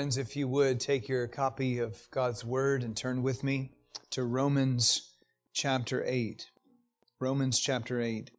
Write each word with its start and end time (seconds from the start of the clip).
Friends, 0.00 0.16
if 0.16 0.34
you 0.34 0.48
would 0.48 0.80
take 0.80 1.10
your 1.10 1.26
copy 1.26 1.78
of 1.78 2.08
God's 2.10 2.42
Word 2.42 2.82
and 2.82 2.96
turn 2.96 3.22
with 3.22 3.44
me 3.44 3.72
to 4.08 4.24
Romans 4.24 5.12
chapter 5.52 6.02
8. 6.06 6.46
Romans 7.18 7.60
chapter 7.60 8.00
8. 8.00 8.30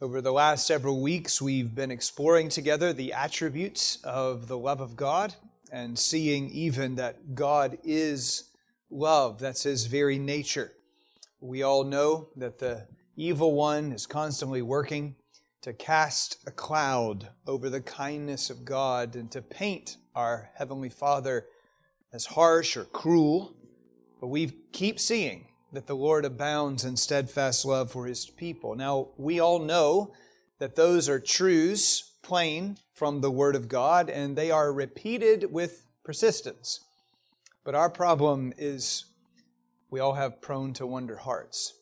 Over 0.00 0.22
the 0.22 0.32
last 0.32 0.66
several 0.66 1.02
weeks, 1.02 1.42
we've 1.42 1.74
been 1.74 1.90
exploring 1.90 2.48
together 2.48 2.94
the 2.94 3.12
attributes 3.12 3.98
of 4.04 4.48
the 4.48 4.56
love 4.56 4.80
of 4.80 4.96
God 4.96 5.34
and 5.70 5.98
seeing 5.98 6.48
even 6.48 6.94
that 6.94 7.34
God 7.34 7.76
is 7.84 8.44
love. 8.88 9.38
That's 9.38 9.64
His 9.64 9.84
very 9.84 10.18
nature. 10.18 10.72
We 11.42 11.62
all 11.62 11.84
know 11.84 12.30
that 12.36 12.58
the 12.58 12.86
evil 13.16 13.52
one 13.52 13.92
is 13.92 14.06
constantly 14.06 14.62
working 14.62 15.16
to 15.60 15.74
cast 15.74 16.38
a 16.46 16.50
cloud 16.50 17.28
over 17.46 17.68
the 17.68 17.82
kindness 17.82 18.48
of 18.48 18.64
God 18.64 19.14
and 19.14 19.30
to 19.32 19.42
paint 19.42 19.98
our 20.14 20.50
Heavenly 20.54 20.88
Father 20.88 21.46
as 22.12 22.26
harsh 22.26 22.76
or 22.76 22.84
cruel. 22.84 23.54
But 24.20 24.28
we 24.28 24.52
keep 24.72 25.00
seeing 25.00 25.46
that 25.72 25.86
the 25.86 25.94
Lord 25.94 26.24
abounds 26.24 26.84
in 26.84 26.96
steadfast 26.96 27.64
love 27.64 27.90
for 27.90 28.06
His 28.06 28.26
people. 28.26 28.74
Now, 28.74 29.08
we 29.16 29.40
all 29.40 29.58
know 29.58 30.12
that 30.58 30.76
those 30.76 31.08
are 31.08 31.20
truths 31.20 32.12
plain 32.22 32.76
from 32.92 33.20
the 33.20 33.30
Word 33.30 33.56
of 33.56 33.68
God, 33.68 34.10
and 34.10 34.36
they 34.36 34.50
are 34.50 34.72
repeated 34.72 35.52
with 35.52 35.86
persistence. 36.04 36.80
But 37.64 37.74
our 37.74 37.90
problem 37.90 38.52
is 38.58 39.04
we 39.90 40.00
all 40.00 40.14
have 40.14 40.40
prone 40.40 40.72
to 40.74 40.86
wonder 40.86 41.16
hearts 41.16 41.74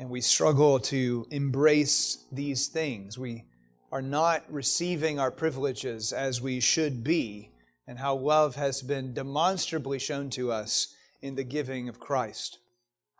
and 0.00 0.08
we 0.08 0.22
struggle 0.22 0.80
to 0.80 1.26
embrace 1.30 2.24
these 2.32 2.68
things. 2.68 3.18
We 3.18 3.44
are 3.92 4.02
not 4.02 4.44
receiving 4.48 5.18
our 5.18 5.30
privileges 5.30 6.12
as 6.12 6.40
we 6.40 6.60
should 6.60 7.02
be, 7.02 7.50
and 7.86 7.98
how 7.98 8.14
love 8.14 8.54
has 8.54 8.82
been 8.82 9.12
demonstrably 9.12 9.98
shown 9.98 10.30
to 10.30 10.52
us 10.52 10.94
in 11.20 11.34
the 11.34 11.44
giving 11.44 11.88
of 11.88 11.98
Christ. 11.98 12.58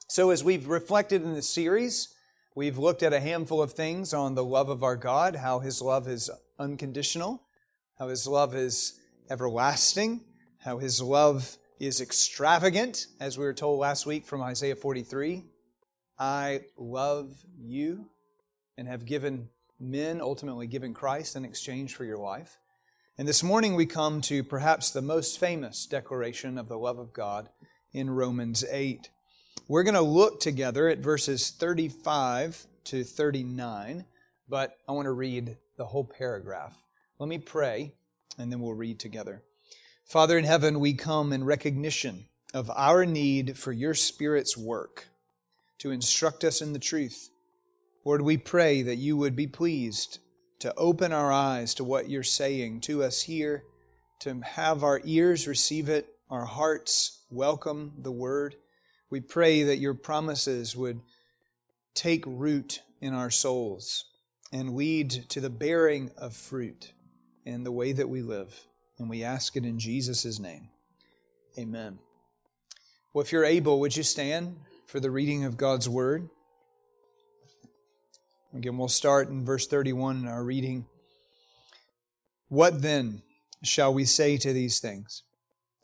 So, 0.08 0.30
as 0.30 0.44
we've 0.44 0.68
reflected 0.68 1.22
in 1.22 1.34
this 1.34 1.48
series, 1.48 2.14
we've 2.54 2.78
looked 2.78 3.02
at 3.02 3.12
a 3.12 3.20
handful 3.20 3.60
of 3.60 3.72
things 3.72 4.14
on 4.14 4.34
the 4.34 4.44
love 4.44 4.68
of 4.68 4.82
our 4.82 4.96
God, 4.96 5.36
how 5.36 5.58
His 5.58 5.82
love 5.82 6.06
is 6.08 6.30
unconditional, 6.58 7.42
how 7.98 8.08
His 8.08 8.26
love 8.26 8.54
is 8.54 9.00
everlasting, 9.28 10.20
how 10.58 10.78
His 10.78 11.02
love 11.02 11.56
is 11.80 12.00
extravagant, 12.00 13.06
as 13.20 13.38
we 13.38 13.44
were 13.44 13.54
told 13.54 13.80
last 13.80 14.04
week 14.04 14.26
from 14.26 14.42
Isaiah 14.42 14.76
43, 14.76 15.44
I 16.18 16.60
love 16.76 17.30
you 17.58 18.06
and 18.76 18.86
have 18.86 19.06
given 19.06 19.48
men, 19.80 20.20
ultimately 20.20 20.66
given 20.66 20.92
Christ 20.92 21.36
in 21.36 21.44
exchange 21.44 21.94
for 21.94 22.04
your 22.04 22.18
life. 22.18 22.58
And 23.16 23.26
this 23.26 23.42
morning 23.42 23.74
we 23.74 23.86
come 23.86 24.20
to 24.22 24.44
perhaps 24.44 24.90
the 24.90 25.02
most 25.02 25.38
famous 25.38 25.86
declaration 25.86 26.58
of 26.58 26.68
the 26.68 26.78
love 26.78 26.98
of 26.98 27.12
God 27.12 27.48
in 27.92 28.10
Romans 28.10 28.64
8. 28.70 29.10
We're 29.68 29.82
going 29.82 29.94
to 29.94 30.00
look 30.00 30.40
together 30.40 30.88
at 30.88 30.98
verses 30.98 31.50
35 31.50 32.66
to 32.84 33.04
39, 33.04 34.04
but 34.48 34.76
I 34.88 34.92
want 34.92 35.06
to 35.06 35.12
read 35.12 35.56
the 35.76 35.86
whole 35.86 36.04
paragraph. 36.04 36.76
Let 37.18 37.28
me 37.28 37.38
pray, 37.38 37.94
and 38.36 38.52
then 38.52 38.60
we'll 38.60 38.74
read 38.74 38.98
together. 38.98 39.42
Father 40.04 40.36
in 40.36 40.44
heaven, 40.44 40.80
we 40.80 40.92
come 40.94 41.32
in 41.32 41.44
recognition 41.44 42.26
of 42.52 42.70
our 42.74 43.06
need 43.06 43.56
for 43.56 43.72
your 43.72 43.94
Spirit's 43.94 44.56
work 44.56 45.06
to 45.78 45.90
instruct 45.90 46.44
us 46.44 46.60
in 46.60 46.72
the 46.72 46.78
truth. 46.78 47.29
Lord, 48.04 48.22
we 48.22 48.36
pray 48.36 48.82
that 48.82 48.96
you 48.96 49.16
would 49.16 49.36
be 49.36 49.46
pleased 49.46 50.18
to 50.60 50.74
open 50.76 51.12
our 51.12 51.32
eyes 51.32 51.74
to 51.74 51.84
what 51.84 52.08
you're 52.08 52.22
saying 52.22 52.80
to 52.82 53.02
us 53.02 53.22
here, 53.22 53.64
to 54.20 54.40
have 54.40 54.82
our 54.82 55.00
ears 55.04 55.46
receive 55.46 55.88
it, 55.88 56.08
our 56.30 56.44
hearts 56.44 57.24
welcome 57.30 57.92
the 57.98 58.12
word. 58.12 58.56
We 59.10 59.20
pray 59.20 59.62
that 59.64 59.78
your 59.78 59.94
promises 59.94 60.76
would 60.76 61.00
take 61.94 62.24
root 62.26 62.82
in 63.00 63.14
our 63.14 63.30
souls 63.30 64.04
and 64.52 64.76
lead 64.76 65.10
to 65.28 65.40
the 65.40 65.50
bearing 65.50 66.10
of 66.16 66.34
fruit 66.34 66.92
in 67.44 67.64
the 67.64 67.72
way 67.72 67.92
that 67.92 68.08
we 68.08 68.22
live. 68.22 68.66
And 68.98 69.08
we 69.08 69.24
ask 69.24 69.56
it 69.56 69.64
in 69.64 69.78
Jesus' 69.78 70.38
name. 70.38 70.68
Amen. 71.58 71.98
Well, 73.12 73.22
if 73.22 73.32
you're 73.32 73.44
able, 73.44 73.80
would 73.80 73.96
you 73.96 74.02
stand 74.02 74.56
for 74.90 74.98
the 74.98 75.10
reading 75.10 75.44
of 75.44 75.56
God's 75.56 75.88
Word. 75.88 76.28
Again, 78.54 78.76
we'll 78.76 78.88
start 78.88 79.28
in 79.28 79.44
verse 79.44 79.66
31 79.66 80.18
in 80.18 80.28
our 80.28 80.42
reading. 80.42 80.86
What 82.48 82.82
then 82.82 83.22
shall 83.62 83.94
we 83.94 84.04
say 84.04 84.36
to 84.38 84.52
these 84.52 84.80
things? 84.80 85.22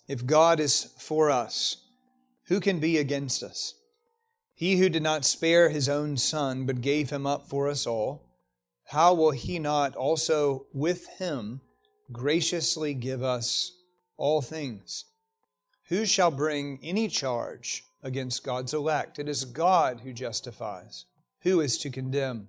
If 0.08 0.26
God 0.26 0.60
is 0.60 0.92
for 0.98 1.30
us, 1.30 1.84
who 2.46 2.60
can 2.60 2.80
be 2.80 2.98
against 2.98 3.42
us? 3.42 3.74
He 4.54 4.76
who 4.78 4.88
did 4.88 5.02
not 5.02 5.24
spare 5.24 5.68
his 5.68 5.88
own 5.88 6.16
Son, 6.16 6.66
but 6.66 6.80
gave 6.80 7.10
him 7.10 7.26
up 7.26 7.48
for 7.48 7.68
us 7.68 7.86
all, 7.86 8.22
how 8.86 9.14
will 9.14 9.32
he 9.32 9.58
not 9.58 9.94
also 9.96 10.66
with 10.72 11.06
him 11.18 11.60
graciously 12.10 12.94
give 12.94 13.22
us 13.22 13.72
all 14.16 14.40
things? 14.40 15.04
Who 15.88 16.06
shall 16.06 16.30
bring 16.30 16.78
any 16.82 17.08
charge 17.08 17.84
against 18.06 18.44
God's 18.44 18.72
elect. 18.72 19.18
It 19.18 19.28
is 19.28 19.44
God 19.44 20.00
who 20.00 20.12
justifies. 20.12 21.06
Who 21.40 21.60
is 21.60 21.76
to 21.78 21.90
condemn? 21.90 22.48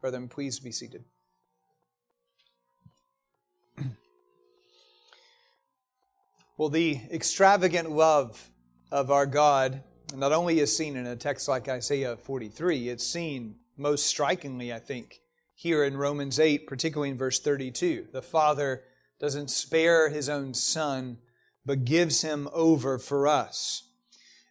Brethren, 0.00 0.28
please 0.28 0.58
be 0.58 0.72
seated. 0.72 1.04
well, 6.56 6.70
the 6.70 7.00
extravagant 7.12 7.90
love 7.90 8.48
of 8.90 9.10
our 9.10 9.26
God 9.26 9.82
not 10.14 10.32
only 10.32 10.58
is 10.58 10.74
seen 10.76 10.96
in 10.96 11.06
a 11.06 11.16
text 11.16 11.48
like 11.48 11.68
Isaiah 11.68 12.16
43, 12.16 12.88
it's 12.88 13.06
seen 13.06 13.56
most 13.76 14.06
strikingly, 14.06 14.72
I 14.72 14.78
think, 14.78 15.20
here 15.54 15.84
in 15.84 15.96
Romans 15.96 16.40
8, 16.40 16.66
particularly 16.66 17.10
in 17.10 17.18
verse 17.18 17.38
32. 17.38 18.08
The 18.12 18.22
Father 18.22 18.84
doesn't 19.20 19.50
spare 19.50 20.08
his 20.08 20.30
own 20.30 20.54
Son, 20.54 21.18
but 21.66 21.84
gives 21.84 22.22
him 22.22 22.48
over 22.52 22.98
for 22.98 23.28
us. 23.28 23.82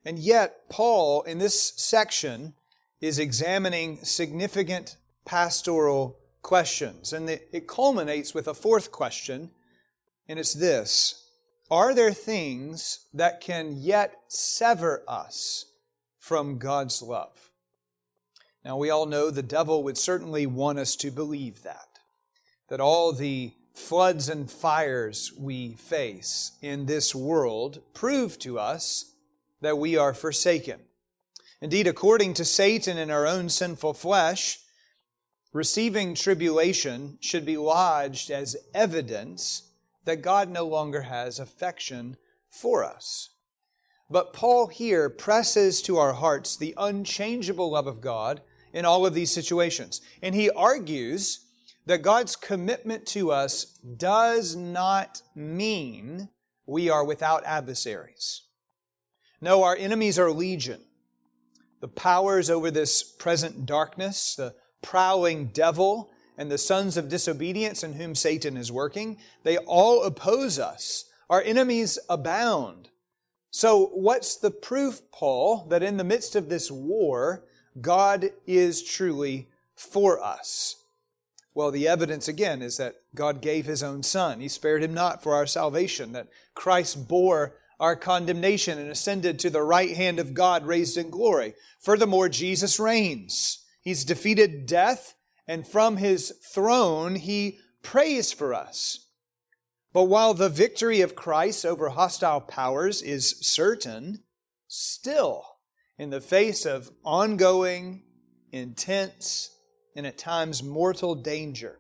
And 0.06 0.20
yet, 0.20 0.70
Paul, 0.70 1.24
in 1.24 1.40
this 1.40 1.74
section, 1.76 2.54
is 3.02 3.18
examining 3.18 4.04
significant 4.04 4.96
pastoral 5.30 6.18
questions. 6.42 7.14
And 7.14 7.30
it 7.30 7.68
culminates 7.68 8.34
with 8.34 8.48
a 8.48 8.54
fourth 8.56 8.92
question, 8.92 9.52
and 10.28 10.40
it's 10.40 10.56
this 10.56 11.30
Are 11.70 11.94
there 11.94 12.14
things 12.14 13.06
that 13.14 13.40
can 13.40 13.76
yet 13.78 14.16
sever 14.28 15.04
us 15.08 15.66
from 16.18 16.58
God's 16.58 17.04
love? 17.04 17.52
Now, 18.66 18.78
we 18.78 18.90
all 18.90 19.06
know 19.06 19.30
the 19.30 19.44
devil 19.44 19.84
would 19.84 20.00
certainly 20.00 20.48
want 20.48 20.80
us 20.80 20.96
to 20.96 21.12
believe 21.12 21.62
that, 21.62 22.00
that 22.70 22.82
all 22.82 23.14
the 23.14 23.54
floods 23.76 24.30
and 24.30 24.50
fires 24.50 25.32
we 25.38 25.74
face 25.74 26.54
in 26.64 26.88
this 26.88 27.14
world 27.14 27.84
prove 27.94 28.40
to 28.40 28.58
us 28.58 29.14
that 29.62 29.78
we 29.78 29.96
are 29.96 30.16
forsaken. 30.16 30.80
Indeed, 31.62 31.86
according 31.86 32.34
to 32.34 32.46
Satan 32.46 32.98
in 32.98 33.12
our 33.12 33.28
own 33.28 33.50
sinful 33.50 33.94
flesh, 33.94 34.60
receiving 35.52 36.14
tribulation 36.14 37.18
should 37.20 37.46
be 37.46 37.58
lodged 37.58 38.30
as 38.30 38.56
evidence 38.74 39.72
that 40.06 40.22
God 40.22 40.50
no 40.50 40.66
longer 40.66 41.02
has 41.02 41.40
affection 41.40 42.18
for 42.50 42.84
us. 42.84 43.30
But 44.10 44.34
Paul 44.34 44.68
here 44.68 45.10
presses 45.10 45.82
to 45.84 45.98
our 45.98 46.14
hearts 46.14 46.58
the 46.58 46.74
unchangeable 46.78 47.72
love 47.72 47.88
of 47.88 48.02
God 48.02 48.42
in 48.74 48.86
all 48.86 49.06
of 49.06 49.14
these 49.14 49.32
situations. 49.32 50.02
And 50.22 50.34
he 50.34 50.50
argues 50.50 51.46
that 51.86 52.02
God's 52.02 52.36
commitment 52.36 53.06
to 53.08 53.32
us 53.32 53.66
does 53.98 54.56
not 54.56 55.22
mean 55.36 56.30
we 56.66 56.90
are 56.90 57.04
without 57.04 57.44
adversaries. 57.46 58.44
No, 59.42 59.64
our 59.64 59.76
enemies 59.76 60.20
are 60.20 60.32
legion. 60.32 60.82
The 61.82 61.88
powers 61.88 62.50
over 62.50 62.70
this 62.70 63.04
present 63.04 63.66
darkness, 63.66 64.36
the 64.36 64.54
prowling 64.82 65.48
devil, 65.48 66.12
and 66.38 66.50
the 66.50 66.58
sons 66.58 66.96
of 66.96 67.10
disobedience 67.10 67.84
in 67.84 67.94
whom 67.94 68.16
Satan 68.16 68.56
is 68.56 68.72
working, 68.72 69.18
they 69.44 69.58
all 69.58 70.04
oppose 70.04 70.58
us. 70.58 71.06
Our 71.30 71.42
enemies 71.42 72.00
abound. 72.10 72.90
So, 73.52 73.88
what's 73.88 74.38
the 74.38 74.52
proof, 74.52 75.02
Paul, 75.12 75.66
that 75.70 75.84
in 75.84 75.98
the 75.98 76.04
midst 76.04 76.36
of 76.36 76.50
this 76.50 76.72
war, 76.72 77.44
God 77.82 78.32
is 78.48 78.84
truly 78.84 79.50
for 79.76 80.24
us? 80.24 80.78
Well, 81.54 81.72
the 81.72 81.88
evidence 81.88 82.28
again 82.28 82.62
is 82.62 82.78
that 82.78 82.96
God 83.14 83.42
gave 83.42 83.66
His 83.66 83.84
own 83.84 84.04
Son. 84.04 84.40
He 84.40 84.48
spared 84.48 84.84
Him 84.84 84.94
not 84.94 85.22
for 85.22 85.36
our 85.36 85.48
salvation, 85.48 86.14
that 86.14 86.30
Christ 86.54 87.08
bore 87.08 87.56
our 87.80 87.96
condemnation 87.96 88.78
and 88.78 88.90
ascended 88.90 89.40
to 89.40 89.50
the 89.50 89.62
right 89.62 89.96
hand 89.96 90.20
of 90.20 90.34
God, 90.34 90.66
raised 90.66 90.98
in 90.98 91.10
glory. 91.10 91.54
Furthermore, 91.80 92.30
Jesus 92.30 92.80
reigns. 92.80 93.66
He's 93.82 94.04
defeated 94.04 94.66
death, 94.66 95.16
and 95.48 95.68
from 95.68 95.98
His 95.98 96.34
throne, 96.44 97.16
He 97.16 97.60
prays 97.82 98.32
for 98.32 98.54
us. 98.54 99.08
But 99.94 100.04
while 100.04 100.34
the 100.34 100.50
victory 100.50 101.02
of 101.02 101.16
Christ 101.16 101.66
over 101.66 101.90
hostile 101.90 102.42
powers 102.42 103.02
is 103.02 103.38
certain, 103.42 104.24
still, 104.68 105.46
in 105.98 106.12
the 106.12 106.22
face 106.22 106.66
of 106.66 106.92
ongoing, 107.04 108.04
intense, 108.52 109.52
and 109.96 110.06
at 110.06 110.18
times 110.18 110.62
mortal 110.62 111.16
danger, 111.16 111.80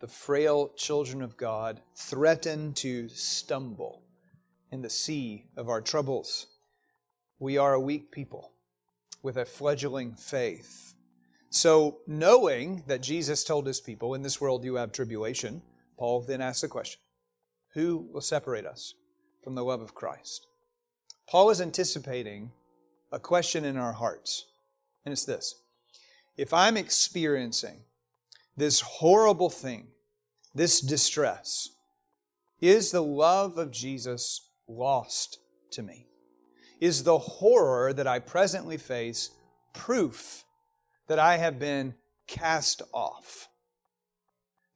the 0.00 0.08
frail 0.08 0.70
children 0.76 1.22
of 1.22 1.36
God 1.36 1.80
threaten 1.94 2.74
to 2.74 3.08
stumble 3.08 4.02
in 4.70 4.82
the 4.82 4.90
sea 4.90 5.46
of 5.56 5.68
our 5.68 5.80
troubles. 5.80 6.46
We 7.38 7.56
are 7.56 7.74
a 7.74 7.80
weak 7.80 8.12
people 8.12 8.52
with 9.22 9.36
a 9.36 9.44
fledgling 9.44 10.14
faith. 10.14 10.94
So, 11.50 11.98
knowing 12.06 12.84
that 12.86 13.02
Jesus 13.02 13.42
told 13.44 13.66
his 13.66 13.80
people, 13.80 14.14
In 14.14 14.22
this 14.22 14.40
world 14.40 14.64
you 14.64 14.76
have 14.76 14.92
tribulation, 14.92 15.62
Paul 15.98 16.22
then 16.22 16.40
asks 16.40 16.60
the 16.60 16.68
question 16.68 17.00
Who 17.74 18.08
will 18.12 18.20
separate 18.20 18.66
us 18.66 18.94
from 19.42 19.54
the 19.54 19.64
love 19.64 19.80
of 19.80 19.94
Christ? 19.94 20.46
Paul 21.28 21.50
is 21.50 21.60
anticipating 21.60 22.52
a 23.12 23.18
question 23.18 23.64
in 23.64 23.76
our 23.76 23.92
hearts, 23.92 24.46
and 25.04 25.12
it's 25.12 25.24
this 25.24 25.56
If 26.36 26.52
I'm 26.54 26.76
experiencing 26.76 27.80
this 28.56 28.80
horrible 28.80 29.50
thing, 29.50 29.88
this 30.54 30.80
distress, 30.80 31.70
is 32.60 32.90
the 32.90 33.02
love 33.02 33.58
of 33.58 33.70
Jesus 33.70 34.50
lost 34.68 35.38
to 35.72 35.82
me? 35.82 36.09
Is 36.80 37.04
the 37.04 37.18
horror 37.18 37.92
that 37.92 38.06
I 38.06 38.18
presently 38.18 38.78
face 38.78 39.30
proof 39.74 40.44
that 41.06 41.18
I 41.18 41.36
have 41.36 41.58
been 41.58 41.94
cast 42.26 42.82
off? 42.92 43.48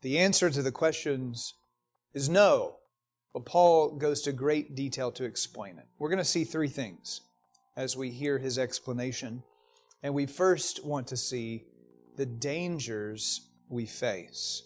The 0.03 0.19
answer 0.19 0.51
to 0.51 0.62
the 0.62 0.73
questions 0.73 1.55
is 2.12 2.29
no, 2.29 2.77
but 3.33 3.47
Paul 3.47 3.97
goes 3.97 4.21
to 4.23 4.33
great 4.33 4.75
detail 4.75 5.11
to 5.12 5.25
explain 5.25 5.79
it. 5.79 5.87
We're 5.99 6.11
going 6.11 6.19
to 6.19 6.25
see 6.25 6.45
three 6.45 6.69
things 6.69 7.23
as 7.77 7.97
we 7.97 8.11
hear 8.11 8.39
his 8.39 8.59
explanation. 8.59 9.43
And 10.03 10.15
we 10.15 10.27
first 10.27 10.85
want 10.85 11.06
to 11.09 11.17
see 11.17 11.65
the 12.17 12.27
dangers 12.27 13.49
we 13.69 13.87
face. 13.87 14.62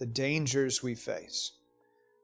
The 0.00 0.06
dangers 0.06 0.82
we 0.82 0.96
face. 0.96 1.52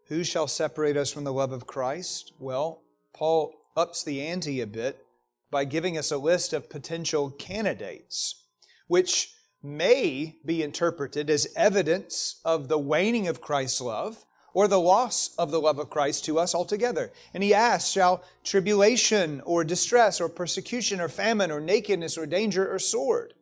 Who 0.09 0.25
shall 0.25 0.49
separate 0.49 0.97
us 0.97 1.13
from 1.13 1.25
the 1.25 1.33
love 1.33 1.53
of 1.53 1.67
Christ? 1.67 2.33
Well, 2.39 2.83
Paul 3.15 3.55
ups 3.77 4.03
the 4.03 4.21
ante 4.21 4.61
a 4.61 4.67
bit 4.67 5.05
by 5.51 5.65
giving 5.65 5.97
us 5.97 6.11
a 6.11 6.19
list 6.19 6.53
of 6.53 6.71
potential 6.71 7.31
candidates, 7.31 8.45
which 8.89 9.33
may 9.63 10.37
be 10.45 10.63
interpreted 10.63 11.29
as 11.31 11.49
evidence 11.57 12.41
of 12.45 12.69
the 12.69 12.79
waning 12.79 13.29
of 13.29 13.41
Christ's 13.41 13.81
love 13.81 14.25
or 14.55 14.69
the 14.69 14.81
loss 14.81 15.35
of 15.37 15.51
the 15.51 15.61
love 15.61 15.79
of 15.79 15.91
Christ 15.91 16.25
to 16.25 16.39
us 16.39 16.55
altogether. 16.55 17.13
And 17.35 17.43
he 17.43 17.53
asks, 17.53 17.91
Shall 17.91 18.25
tribulation 18.43 19.43
or 19.43 19.65
distress 19.65 20.21
or 20.21 20.29
persecution 20.29 21.01
or 21.01 21.09
famine 21.09 21.51
or 21.51 21.61
nakedness 21.61 22.17
or 22.17 22.27
danger 22.27 22.73
or 22.73 22.79
sword, 22.79 23.35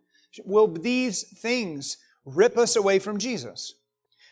will 0.45 0.67
these 0.67 1.23
things 1.23 1.99
rip 2.25 2.59
us 2.59 2.75
away 2.75 2.99
from 2.99 3.19
Jesus? 3.19 3.75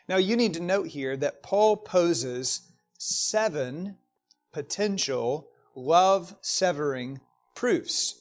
Now, 0.08 0.16
you 0.16 0.36
need 0.36 0.54
to 0.54 0.60
note 0.60 0.88
here 0.88 1.16
that 1.18 1.42
Paul 1.42 1.76
poses 1.76 2.72
seven 2.98 3.98
potential 4.52 5.51
love 5.74 6.34
severing 6.40 7.20
proofs. 7.54 8.20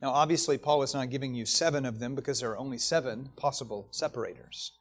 Now, 0.00 0.10
obviously, 0.10 0.58
Paul 0.58 0.82
is 0.82 0.94
not 0.94 1.10
giving 1.10 1.34
you 1.34 1.46
seven 1.46 1.86
of 1.86 2.00
them 2.00 2.14
because 2.14 2.40
there 2.40 2.50
are 2.50 2.58
only 2.58 2.78
seven 2.78 3.30
possible 3.36 3.86
separators. 3.90 4.72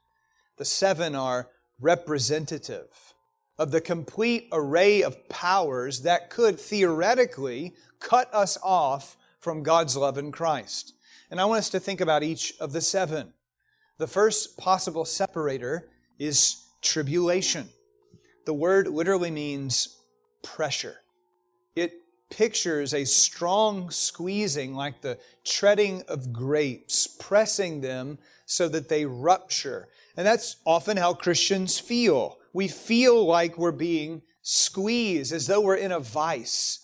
The 0.58 0.66
seven 0.66 1.16
are 1.16 1.50
representative 1.80 3.14
of 3.58 3.72
the 3.72 3.82
complete 3.82 4.48
array 4.52 5.04
of 5.04 5.30
powers 5.30 6.02
that 6.02 6.32
could 6.32 6.60
theoretically 6.60 7.76
cut 8.00 8.34
us 8.34 8.58
off 8.64 9.16
from 9.40 9.62
God's 9.62 9.96
love 9.96 10.18
in 10.18 10.32
Christ. 10.32 10.94
And 11.30 11.40
I 11.40 11.46
want 11.46 11.60
us 11.60 11.70
to 11.70 11.80
think 11.80 12.02
about 12.02 12.24
each 12.24 12.54
of 12.60 12.74
the 12.74 12.82
seven. 12.82 13.34
The 14.00 14.08
first 14.08 14.58
possible 14.58 15.06
separator 15.06 15.88
is 16.18 16.64
tribulation. 16.82 17.70
The 18.46 18.54
word 18.54 18.88
literally 18.88 19.30
means 19.30 20.00
pressure. 20.42 20.98
It 21.76 22.02
pictures 22.30 22.94
a 22.94 23.06
strong 23.06 23.92
squeezing 23.92 24.74
like 24.74 25.02
the 25.02 25.20
treading 25.44 26.04
of 26.08 26.34
grapes, 26.34 27.08
pressing 27.08 27.82
them 27.82 28.18
so 28.46 28.68
that 28.70 28.90
they 28.90 29.06
rupture. 29.06 29.90
And 30.18 30.26
that's 30.26 30.58
often 30.66 30.98
how 30.98 31.14
Christians 31.14 31.80
feel. 31.80 32.38
We 32.54 32.68
feel 32.68 33.26
like 33.26 33.58
we're 33.58 33.72
being 33.72 34.22
squeezed, 34.42 35.34
as 35.34 35.48
though 35.48 35.62
we're 35.62 35.76
in 35.76 35.92
a 35.92 36.00
vice. 36.00 36.80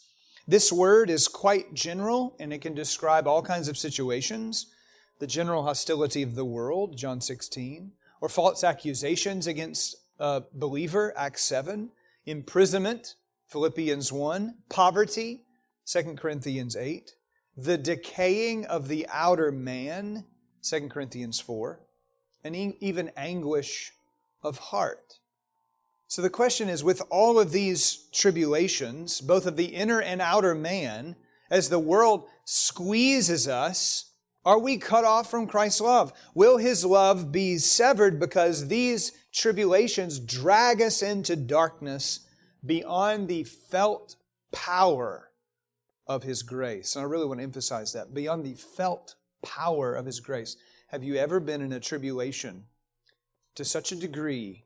This 0.48 0.72
word 0.72 1.10
is 1.10 1.28
quite 1.28 1.74
general 1.74 2.36
and 2.40 2.54
it 2.54 2.62
can 2.62 2.74
describe 2.74 3.28
all 3.28 3.42
kinds 3.42 3.68
of 3.68 3.78
situations 3.78 4.68
the 5.20 5.28
general 5.28 5.64
hostility 5.64 6.22
of 6.22 6.36
the 6.36 6.46
world, 6.46 6.96
John 6.96 7.20
16, 7.22 7.92
or 8.22 8.30
false 8.30 8.64
accusations 8.64 9.48
against 9.48 9.96
a 10.20 10.44
believer, 10.54 11.12
Acts 11.18 11.42
7, 11.44 11.90
imprisonment, 12.28 13.16
Philippians 13.48 14.12
1, 14.12 14.56
poverty, 14.70 15.44
2 15.86 16.16
Corinthians 16.16 16.76
8, 16.76 17.12
the 17.56 17.78
decaying 17.78 18.66
of 18.66 18.88
the 18.88 19.08
outer 19.12 19.52
man, 19.52 20.26
2 20.64 20.90
Corinthians 20.90 21.40
4, 21.40 21.80
and 22.44 22.56
even 22.56 23.12
anguish 23.16 23.92
of 24.44 24.58
heart. 24.58 25.20
So 26.08 26.22
the 26.22 26.30
question 26.30 26.70
is 26.70 26.84
with 26.84 27.02
all 27.10 27.40
of 27.40 27.52
these 27.52 28.08
tribulations, 28.14 29.22
both 29.22 29.46
of 29.46 29.58
the 29.58 29.66
inner 29.66 30.02
and 30.02 30.22
outer 30.22 30.56
man, 30.56 31.16
as 31.50 31.70
the 31.70 31.80
world 31.80 32.26
squeezes 32.46 33.48
us 33.48 34.08
are 34.48 34.60
we 34.60 34.78
cut 34.78 35.04
off 35.04 35.30
from 35.30 35.46
Christ's 35.46 35.82
love? 35.82 36.14
Will 36.34 36.56
His 36.56 36.86
love 36.86 37.34
be 37.34 37.58
severed 37.58 38.18
because 38.18 38.70
these 38.70 39.12
tribulations 39.34 40.20
drag 40.20 40.82
us 40.82 41.02
into 41.02 41.36
darkness 41.36 42.22
beyond 42.68 43.28
the 43.28 43.44
felt 43.44 44.16
power 44.52 45.30
of 46.06 46.24
His 46.24 46.44
grace? 46.44 46.96
And 46.96 47.04
I 47.04 47.08
really 47.08 47.26
want 47.26 47.40
to 47.40 47.44
emphasize 47.44 47.94
that 47.94 48.14
beyond 48.14 48.46
the 48.46 48.54
felt 48.54 49.16
power 49.44 49.96
of 49.96 50.06
His 50.06 50.20
grace. 50.20 50.58
Have 50.90 51.04
you 51.04 51.16
ever 51.16 51.40
been 51.40 51.62
in 51.62 51.74
a 51.74 51.80
tribulation 51.80 52.66
to 53.56 53.66
such 53.66 53.92
a 53.92 53.96
degree 53.96 54.66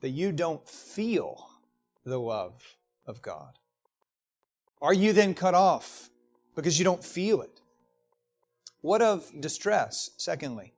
that 0.00 0.10
you 0.10 0.32
don't 0.32 0.68
feel 0.68 1.48
the 2.04 2.18
love 2.18 2.76
of 3.06 3.22
God? 3.22 3.58
Are 4.82 4.94
you 4.94 5.12
then 5.12 5.34
cut 5.34 5.54
off 5.54 6.10
because 6.54 6.78
you 6.78 6.84
don't 6.84 7.02
feel 7.02 7.40
it? 7.40 7.60
What 8.80 9.02
of 9.02 9.32
distress? 9.40 10.10
Secondly, 10.16 10.74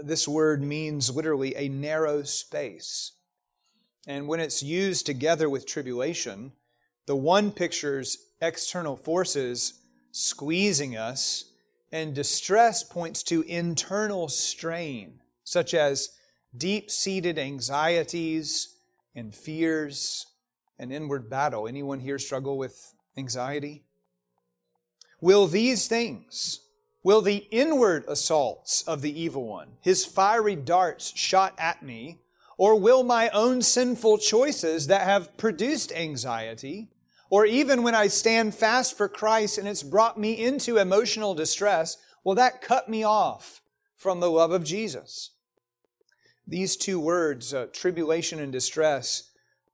this 0.00 0.28
word 0.28 0.62
means 0.62 1.14
literally 1.14 1.56
a 1.56 1.68
narrow 1.68 2.22
space. 2.22 3.12
And 4.06 4.26
when 4.26 4.40
it's 4.40 4.62
used 4.62 5.06
together 5.06 5.48
with 5.48 5.66
tribulation, 5.66 6.52
the 7.06 7.16
one 7.16 7.52
pictures 7.52 8.16
external 8.40 8.96
forces 8.96 9.74
squeezing 10.12 10.96
us, 10.96 11.46
and 11.90 12.14
distress 12.14 12.82
points 12.82 13.22
to 13.22 13.42
internal 13.42 14.28
strain, 14.28 15.20
such 15.44 15.74
as 15.74 16.10
deep 16.56 16.90
seated 16.90 17.38
anxieties 17.38 18.76
and 19.14 19.34
fears 19.34 20.26
an 20.78 20.90
inward 20.90 21.28
battle. 21.28 21.66
Anyone 21.66 22.00
here 22.00 22.18
struggle 22.18 22.56
with 22.56 22.94
anxiety? 23.16 23.84
Will 25.20 25.46
these 25.46 25.86
things, 25.86 26.60
will 27.02 27.20
the 27.20 27.46
inward 27.50 28.04
assaults 28.08 28.82
of 28.82 29.02
the 29.02 29.20
evil 29.20 29.46
one, 29.46 29.68
his 29.80 30.04
fiery 30.04 30.56
darts 30.56 31.16
shot 31.16 31.54
at 31.58 31.82
me, 31.82 32.18
or 32.62 32.78
will 32.78 33.02
my 33.02 33.28
own 33.30 33.60
sinful 33.60 34.16
choices 34.18 34.86
that 34.86 35.02
have 35.02 35.36
produced 35.36 35.90
anxiety, 35.90 36.88
or 37.28 37.44
even 37.44 37.82
when 37.82 37.92
I 37.92 38.06
stand 38.06 38.54
fast 38.54 38.96
for 38.96 39.08
Christ 39.08 39.58
and 39.58 39.66
it's 39.66 39.82
brought 39.82 40.16
me 40.16 40.34
into 40.34 40.76
emotional 40.76 41.34
distress, 41.34 41.96
will 42.22 42.36
that 42.36 42.60
cut 42.60 42.88
me 42.88 43.02
off 43.02 43.62
from 43.96 44.20
the 44.20 44.30
love 44.30 44.52
of 44.52 44.62
Jesus? 44.62 45.30
These 46.46 46.76
two 46.76 47.00
words, 47.00 47.52
uh, 47.52 47.66
tribulation 47.72 48.38
and 48.38 48.52
distress, 48.52 49.32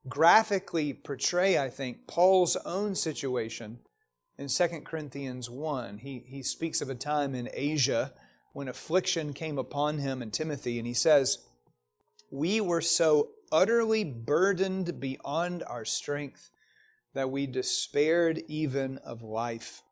graphically 0.09 0.95
portray, 0.95 1.59
I 1.59 1.68
think, 1.68 2.07
Paul's 2.07 2.57
own 2.64 2.95
situation 2.95 3.80
in 4.38 4.49
2 4.49 4.66
Corinthians 4.87 5.50
1. 5.50 5.99
He, 5.99 6.25
he 6.26 6.42
speaks 6.42 6.80
of 6.80 6.88
a 6.88 6.95
time 6.95 7.35
in 7.35 7.50
Asia 7.52 8.14
when 8.54 8.66
affliction 8.66 9.35
came 9.35 9.59
upon 9.59 9.99
him 9.99 10.23
and 10.23 10.33
Timothy, 10.33 10.78
and 10.78 10.87
he 10.87 10.95
says, 10.95 11.45
We 12.31 12.61
were 12.61 12.81
so 12.81 13.31
utterly 13.51 14.05
burdened 14.05 15.01
beyond 15.01 15.63
our 15.63 15.85
strength 15.85 16.51
that 17.15 17.31
we 17.31 17.47
despaired 17.47 18.43
even 18.49 18.99
of 18.99 19.23
life 19.23 19.83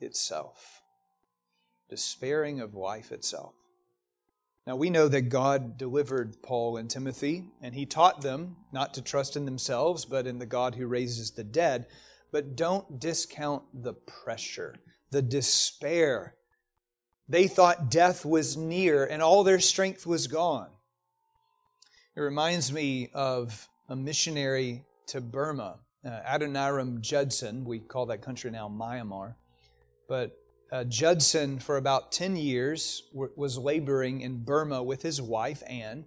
itself. 0.00 0.82
Despairing 1.88 2.60
of 2.60 2.74
life 2.74 3.10
itself. 3.10 3.54
Now 4.66 4.76
we 4.76 4.90
know 4.90 5.08
that 5.08 5.22
God 5.22 5.76
delivered 5.76 6.42
Paul 6.42 6.76
and 6.76 6.88
Timothy, 6.88 7.46
and 7.60 7.74
he 7.74 7.86
taught 7.86 8.20
them 8.20 8.56
not 8.72 8.94
to 8.94 9.02
trust 9.02 9.36
in 9.36 9.44
themselves, 9.44 10.04
but 10.04 10.26
in 10.26 10.38
the 10.38 10.46
God 10.46 10.76
who 10.76 10.86
raises 10.86 11.32
the 11.32 11.44
dead. 11.44 11.86
But 12.30 12.54
don't 12.54 13.00
discount 13.00 13.64
the 13.74 13.94
pressure, 13.94 14.76
the 15.10 15.22
despair. 15.22 16.36
They 17.28 17.48
thought 17.48 17.90
death 17.90 18.24
was 18.24 18.56
near 18.56 19.04
and 19.04 19.22
all 19.22 19.42
their 19.42 19.60
strength 19.60 20.06
was 20.06 20.28
gone. 20.28 20.68
It 22.16 22.20
reminds 22.22 22.72
me 22.72 23.08
of 23.14 23.68
a 23.88 23.94
missionary 23.94 24.84
to 25.06 25.20
Burma, 25.20 25.78
uh, 26.04 26.20
Adoniram 26.26 27.00
Judson. 27.00 27.64
We 27.64 27.78
call 27.78 28.06
that 28.06 28.20
country 28.20 28.50
now 28.50 28.68
Myanmar. 28.68 29.34
But 30.08 30.36
uh, 30.72 30.84
Judson, 30.84 31.60
for 31.60 31.76
about 31.76 32.10
10 32.10 32.34
years, 32.34 33.04
w- 33.12 33.32
was 33.36 33.58
laboring 33.58 34.22
in 34.22 34.42
Burma 34.42 34.82
with 34.82 35.02
his 35.02 35.22
wife, 35.22 35.62
Anne, 35.68 36.06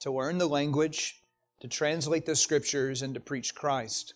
to 0.00 0.10
learn 0.10 0.38
the 0.38 0.48
language, 0.48 1.20
to 1.60 1.68
translate 1.68 2.24
the 2.24 2.34
scriptures, 2.34 3.02
and 3.02 3.12
to 3.12 3.20
preach 3.20 3.54
Christ. 3.54 4.14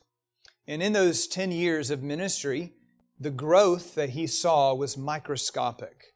And 0.66 0.82
in 0.82 0.94
those 0.94 1.26
10 1.26 1.52
years 1.52 1.90
of 1.90 2.02
ministry, 2.02 2.72
the 3.20 3.30
growth 3.30 3.94
that 3.94 4.10
he 4.10 4.26
saw 4.26 4.72
was 4.72 4.96
microscopic. 4.96 6.14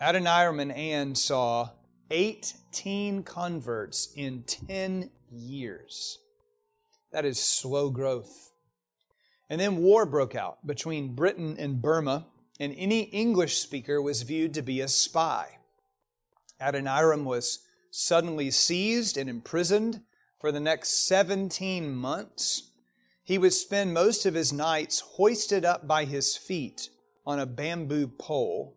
Adoniram 0.00 0.60
and 0.60 0.72
Anne 0.72 1.14
saw 1.14 1.70
18 2.10 3.22
converts 3.22 4.12
in 4.16 4.42
10 4.44 5.10
years. 5.30 6.18
That 7.12 7.24
is 7.24 7.40
slow 7.40 7.90
growth. 7.90 8.52
And 9.50 9.60
then 9.60 9.78
war 9.78 10.06
broke 10.06 10.34
out 10.34 10.66
between 10.66 11.14
Britain 11.14 11.56
and 11.58 11.80
Burma, 11.80 12.26
and 12.60 12.74
any 12.76 13.02
English 13.02 13.58
speaker 13.58 14.02
was 14.02 14.22
viewed 14.22 14.54
to 14.54 14.62
be 14.62 14.80
a 14.80 14.88
spy. 14.88 15.58
Adoniram 16.60 17.24
was 17.24 17.60
suddenly 17.90 18.50
seized 18.50 19.16
and 19.16 19.30
imprisoned 19.30 20.02
for 20.40 20.52
the 20.52 20.60
next 20.60 21.06
17 21.06 21.94
months 21.94 22.68
he 23.28 23.36
would 23.36 23.52
spend 23.52 23.92
most 23.92 24.24
of 24.24 24.32
his 24.32 24.54
nights 24.54 25.00
hoisted 25.00 25.62
up 25.62 25.86
by 25.86 26.06
his 26.06 26.34
feet 26.34 26.88
on 27.26 27.38
a 27.38 27.44
bamboo 27.44 28.08
pole, 28.08 28.74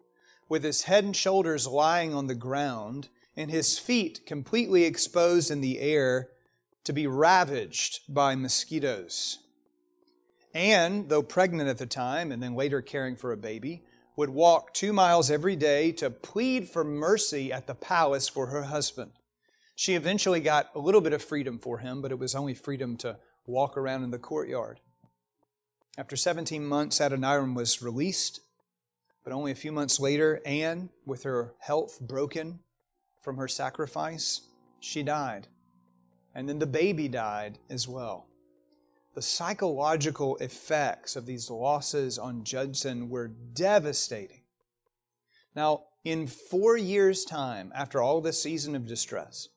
with 0.49 0.61
his 0.61 0.81
head 0.81 1.05
and 1.05 1.15
shoulders 1.15 1.65
lying 1.65 2.13
on 2.13 2.27
the 2.27 2.35
ground, 2.35 3.07
and 3.35 3.49
his 3.49 3.79
feet 3.79 4.25
completely 4.25 4.83
exposed 4.83 5.51
in 5.51 5.61
the 5.61 5.79
air 5.79 6.29
to 6.83 6.93
be 6.93 7.07
ravaged 7.07 8.01
by 8.09 8.35
mosquitoes. 8.35 9.39
Anne, 10.53 11.07
though 11.07 11.23
pregnant 11.23 11.69
at 11.69 11.77
the 11.77 11.85
time 11.85 12.31
and 12.31 12.43
then 12.43 12.55
later 12.55 12.81
caring 12.81 13.15
for 13.15 13.31
a 13.31 13.37
baby, 13.37 13.83
would 14.17 14.29
walk 14.29 14.73
two 14.73 14.91
miles 14.91 15.31
every 15.31 15.55
day 15.55 15.91
to 15.93 16.09
plead 16.09 16.67
for 16.67 16.83
mercy 16.83 17.51
at 17.51 17.67
the 17.67 17.75
palace 17.75 18.27
for 18.27 18.47
her 18.47 18.63
husband. 18.63 19.11
She 19.75 19.95
eventually 19.95 20.41
got 20.41 20.69
a 20.75 20.79
little 20.79 21.01
bit 21.01 21.13
of 21.13 21.23
freedom 21.23 21.57
for 21.57 21.77
him, 21.77 22.01
but 22.01 22.11
it 22.11 22.19
was 22.19 22.35
only 22.35 22.53
freedom 22.53 22.97
to 22.97 23.17
walk 23.47 23.77
around 23.77 24.03
in 24.03 24.11
the 24.11 24.19
courtyard. 24.19 24.79
After 25.97 26.15
17 26.15 26.65
months, 26.65 26.99
Adoniram 26.99 27.55
was 27.55 27.81
released, 27.81 28.41
but 29.23 29.33
only 29.33 29.51
a 29.51 29.55
few 29.55 29.71
months 29.71 29.99
later, 29.99 30.41
Anne, 30.45 30.89
with 31.05 31.23
her 31.23 31.53
health 31.59 31.99
broken 31.99 32.59
from 33.21 33.37
her 33.37 33.47
sacrifice, 33.47 34.41
she 34.79 35.03
died. 35.03 35.47
And 36.33 36.47
then 36.47 36.59
the 36.59 36.67
baby 36.67 37.07
died 37.07 37.59
as 37.69 37.87
well. 37.87 38.27
The 39.13 39.21
psychological 39.21 40.37
effects 40.37 41.15
of 41.15 41.25
these 41.25 41.49
losses 41.49 42.17
on 42.17 42.43
Judson 42.43 43.09
were 43.09 43.27
devastating. 43.27 44.41
Now, 45.55 45.83
in 46.03 46.27
four 46.27 46.77
years' 46.77 47.25
time, 47.25 47.71
after 47.75 48.01
all 48.01 48.21
this 48.21 48.41
season 48.41 48.75
of 48.75 48.87
distress, 48.87 49.49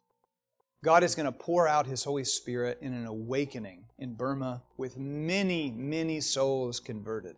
God 0.83 1.02
is 1.02 1.14
going 1.14 1.26
to 1.26 1.33
pour 1.33 1.66
out 1.66 1.87
His 1.87 2.04
Holy 2.04 2.25
Spirit 2.25 2.78
in 2.83 2.92
an 2.92 3.06
awakening 3.06 3.85
in 3.99 4.14
Burma 4.14 4.62
with 4.76 4.99
many, 4.99 5.71
many 5.71 6.21
souls 6.21 6.80
converted. 6.80 7.37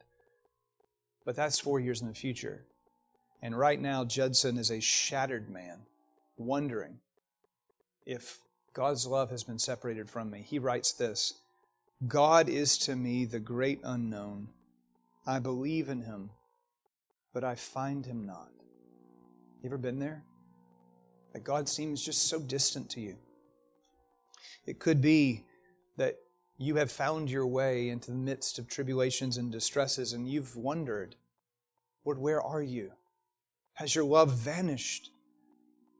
But 1.25 1.37
that's 1.37 1.61
four 1.61 1.79
years 1.79 2.01
in 2.01 2.09
the 2.09 2.15
future. 2.15 2.65
And 3.43 3.57
right 3.57 3.81
now, 3.81 4.05
Judson 4.05 4.57
is 4.57 4.71
a 4.71 4.81
shattered 4.81 5.51
man, 5.51 5.83
wondering 6.37 6.99
if 8.05 8.39
God's 8.73 9.07
love 9.07 9.31
has 9.31 9.43
been 9.43 9.59
separated 9.59 10.09
from 10.09 10.31
me. 10.31 10.45
He 10.47 10.59
writes 10.59 10.93
this 10.93 11.35
God 12.07 12.49
is 12.49 12.77
to 12.79 12.95
me 12.95 13.25
the 13.25 13.41
great 13.41 13.81
unknown. 13.83 14.49
I 15.27 15.39
believe 15.39 15.89
in 15.89 16.03
Him, 16.03 16.31
but 17.33 17.43
I 17.43 17.55
find 17.55 18.05
Him 18.05 18.27
not. 18.27 18.51
You 19.63 19.71
ever 19.71 19.79
been 19.79 19.99
there? 19.99 20.23
That 21.33 21.43
God 21.43 21.69
seems 21.69 22.05
just 22.05 22.29
so 22.29 22.39
distant 22.39 22.91
to 22.91 23.01
you. 23.01 23.17
It 24.67 24.79
could 24.79 25.01
be 25.01 25.45
that 25.97 26.17
you 26.59 26.77
have 26.77 26.91
found 26.91 27.31
your 27.31 27.47
way 27.47 27.89
into 27.89 28.11
the 28.11 28.17
midst 28.17 28.59
of 28.59 28.69
tribulations 28.69 29.37
and 29.37 29.51
distresses, 29.51 30.13
and 30.13 30.29
you've 30.29 30.57
wondered, 30.57 31.17
Lord, 32.05 32.19
where 32.19 32.43
are 32.43 32.63
you? 32.63 32.93
Has 33.75 33.95
your 33.95 34.05
love 34.05 34.33
vanished? 34.33 35.11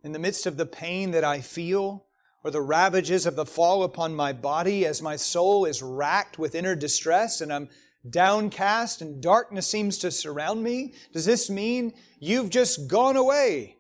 In 0.07 0.13
the 0.13 0.21
midst 0.21 0.47
of 0.47 0.57
the 0.57 0.67
pain 0.67 1.11
that 1.11 1.25
I 1.25 1.41
feel, 1.41 2.07
or 2.45 2.53
the 2.53 2.63
ravages 2.63 3.27
of 3.27 3.35
the 3.35 3.45
fall 3.45 3.83
upon 3.83 4.15
my 4.15 4.33
body, 4.33 4.87
as 4.87 5.03
my 5.03 5.17
soul 5.17 5.65
is 5.65 5.83
racked 5.83 6.39
with 6.39 6.55
inner 6.55 6.77
distress 6.77 7.41
and 7.41 7.53
I'm 7.53 7.69
downcast 8.09 9.03
and 9.03 9.21
darkness 9.21 9.67
seems 9.67 9.99
to 9.99 10.13
surround 10.13 10.63
me, 10.63 10.95
does 11.13 11.25
this 11.25 11.51
mean 11.51 11.93
you've 12.21 12.51
just 12.51 12.87
gone 12.87 13.17
away? 13.17 13.79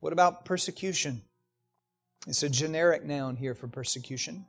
What 0.00 0.14
about 0.14 0.46
persecution? 0.46 1.20
It's 2.26 2.42
a 2.42 2.48
generic 2.48 3.04
noun 3.04 3.36
here 3.36 3.54
for 3.54 3.68
persecution. 3.68 4.46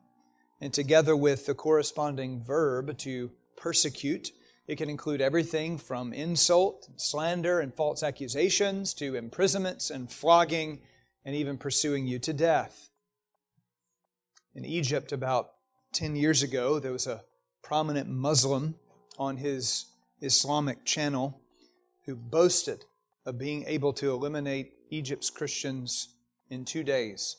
And 0.62 0.74
together 0.74 1.14
with 1.14 1.46
the 1.46 1.56
corresponding 1.56 2.42
verb 2.42 2.98
to 3.00 3.32
persecute, 3.58 4.32
it 4.70 4.78
can 4.78 4.88
include 4.88 5.20
everything 5.20 5.80
from 5.80 6.14
insult, 6.14 6.88
slander, 6.96 7.60
and 7.60 7.74
false 7.74 8.04
accusations 8.04 8.94
to 8.94 9.16
imprisonments 9.16 9.90
and 9.90 10.12
flogging 10.12 10.80
and 11.26 11.36
even 11.36 11.58
pursuing 11.58 12.06
you 12.06 12.20
to 12.20 12.34
death. 12.34 12.92
In 14.54 14.64
Egypt, 14.64 15.12
about 15.12 15.54
10 15.94 16.16
years 16.16 16.44
ago, 16.44 16.78
there 16.78 16.92
was 16.92 17.08
a 17.08 17.24
prominent 17.64 18.10
Muslim 18.10 18.76
on 19.18 19.38
his 19.38 19.88
Islamic 20.22 20.86
channel 20.86 21.42
who 22.06 22.16
boasted 22.16 22.86
of 23.26 23.40
being 23.40 23.66
able 23.66 23.92
to 23.94 24.12
eliminate 24.12 24.74
Egypt's 24.92 25.32
Christians 25.32 26.10
in 26.48 26.64
two 26.64 26.84
days 26.84 27.38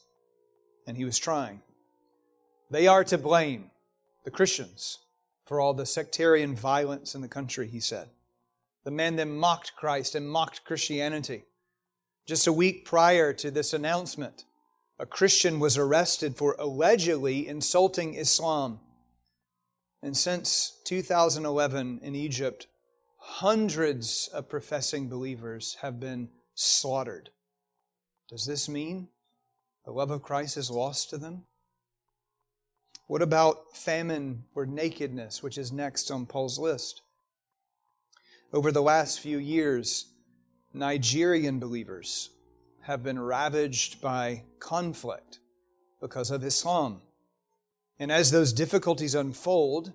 and 0.84 0.96
he 0.96 1.04
was 1.04 1.16
trying. 1.16 1.62
They 2.72 2.88
are 2.88 3.04
to 3.04 3.18
blame, 3.18 3.70
the 4.25 4.32
Christians, 4.32 4.99
for 5.50 5.61
all 5.61 5.75
the 5.75 5.85
sectarian 5.85 6.54
violence 6.54 7.16
in 7.16 7.23
the 7.23 7.26
country, 7.26 7.66
he 7.66 7.80
said. 7.80 8.09
The 8.85 8.92
man 8.92 9.16
then 9.16 9.33
mocked 9.33 9.75
Christ 9.75 10.14
and 10.14 10.30
mocked 10.30 10.64
Christianity. 10.64 11.42
Just 12.25 12.47
a 12.47 12.52
week 12.52 12.85
prior 12.85 13.33
to 13.33 13.50
this 13.50 13.73
announcement, 13.73 14.45
a 14.97 15.07
Christian 15.07 15.59
was 15.59 15.76
arrested 15.76 16.37
for 16.37 16.54
allegedly 16.57 17.49
insulting 17.49 18.14
Islam. 18.14 18.78
And 20.04 20.16
since 20.16 20.78
2011 20.85 21.99
in 22.00 22.14
Egypt, 22.14 22.69
hundreds 23.19 24.30
of 24.33 24.49
professing 24.49 25.09
believers 25.09 25.78
have 25.83 25.99
been 25.99 26.28
slaughtered. 26.54 27.30
Does 28.28 28.47
this 28.47 28.69
mean 28.69 29.09
the 29.85 29.90
love 29.90 30.12
of 30.12 30.23
Christ 30.23 30.57
is 30.57 30.71
lost 30.71 31.11
to 31.11 31.19
them? 31.19 31.42
What 33.11 33.23
about 33.23 33.76
famine 33.76 34.45
or 34.55 34.67
nakedness, 34.67 35.43
which 35.43 35.59
is 35.59 35.73
next 35.73 36.12
on 36.12 36.26
Paul's 36.26 36.61
list? 36.61 37.02
Over 38.52 38.71
the 38.71 38.83
last 38.83 39.19
few 39.19 39.37
years, 39.37 40.12
Nigerian 40.73 41.59
believers 41.59 42.31
have 42.83 43.02
been 43.02 43.19
ravaged 43.19 44.00
by 44.00 44.45
conflict 44.61 45.40
because 46.00 46.31
of 46.31 46.45
Islam. 46.45 47.02
And 47.99 48.12
as 48.12 48.31
those 48.31 48.52
difficulties 48.52 49.17
unfold, 49.17 49.93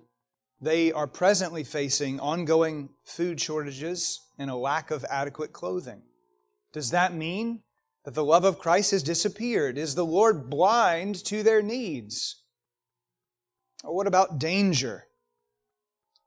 they 0.60 0.92
are 0.92 1.06
presently 1.06 1.64
facing 1.64 2.20
ongoing 2.20 2.90
food 3.02 3.40
shortages 3.40 4.26
and 4.38 4.50
a 4.50 4.56
lack 4.56 4.90
of 4.90 5.06
adequate 5.08 5.54
clothing. 5.54 6.02
Does 6.70 6.90
that 6.90 7.14
mean 7.14 7.62
that 8.04 8.12
the 8.12 8.22
love 8.22 8.44
of 8.44 8.58
Christ 8.58 8.90
has 8.90 9.02
disappeared? 9.02 9.78
Is 9.78 9.94
the 9.94 10.04
Lord 10.04 10.50
blind 10.50 11.24
to 11.24 11.42
their 11.42 11.62
needs? 11.62 12.42
What 13.82 14.06
about 14.06 14.38
danger? 14.38 15.06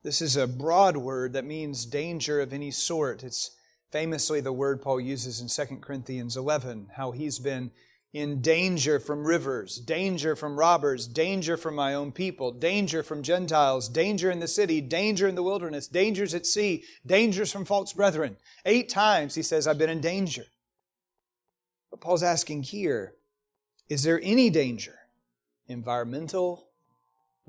This 0.03 0.21
is 0.21 0.37
a 0.37 0.47
broad 0.47 0.95
word 0.97 1.33
that 1.33 1.45
means 1.45 1.85
danger 1.85 2.39
of 2.39 2.53
any 2.53 2.71
sort. 2.71 3.23
It's 3.23 3.51
famously 3.91 4.39
the 4.39 4.53
word 4.53 4.81
Paul 4.81 5.01
uses 5.01 5.41
in 5.41 5.67
2 5.67 5.77
Corinthians 5.77 6.37
11, 6.37 6.89
how 6.95 7.11
he's 7.11 7.39
been 7.39 7.71
in 8.13 8.41
danger 8.41 8.99
from 8.99 9.25
rivers, 9.25 9.77
danger 9.77 10.35
from 10.35 10.57
robbers, 10.57 11.07
danger 11.07 11.57
from 11.57 11.75
my 11.75 11.93
own 11.93 12.11
people, 12.11 12.51
danger 12.51 13.03
from 13.03 13.21
Gentiles, 13.21 13.87
danger 13.87 14.31
in 14.31 14.39
the 14.39 14.47
city, 14.47 14.81
danger 14.81 15.27
in 15.27 15.35
the 15.35 15.43
wilderness, 15.43 15.87
dangers 15.87 16.33
at 16.33 16.45
sea, 16.45 16.83
dangers 17.05 17.51
from 17.51 17.65
false 17.65 17.93
brethren. 17.93 18.37
Eight 18.65 18.89
times 18.89 19.35
he 19.35 19.43
says, 19.43 19.67
I've 19.67 19.77
been 19.77 19.91
in 19.91 20.01
danger. 20.01 20.45
But 21.91 22.01
Paul's 22.01 22.23
asking 22.23 22.63
here, 22.63 23.13
is 23.89 24.03
there 24.03 24.19
any 24.23 24.49
danger? 24.49 24.95
Environmental, 25.67 26.68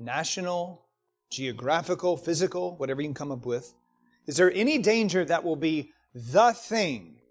national, 0.03 0.85
geographical, 1.29 2.17
physical, 2.17 2.75
whatever 2.77 3.01
you 3.01 3.07
can 3.07 3.13
come 3.13 3.31
up 3.31 3.45
with. 3.45 3.73
Is 4.27 4.37
there 4.37 4.51
any 4.53 4.77
danger 4.77 5.25
that 5.25 5.43
will 5.43 5.55
be 5.55 5.91
the 6.13 6.51
thing 6.51 7.21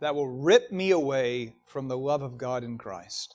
that 0.00 0.14
will 0.14 0.28
rip 0.28 0.70
me 0.70 0.90
away 0.90 1.54
from 1.64 1.88
the 1.88 1.96
love 1.96 2.22
of 2.22 2.38
God 2.38 2.64
in 2.64 2.78
Christ. 2.78 3.34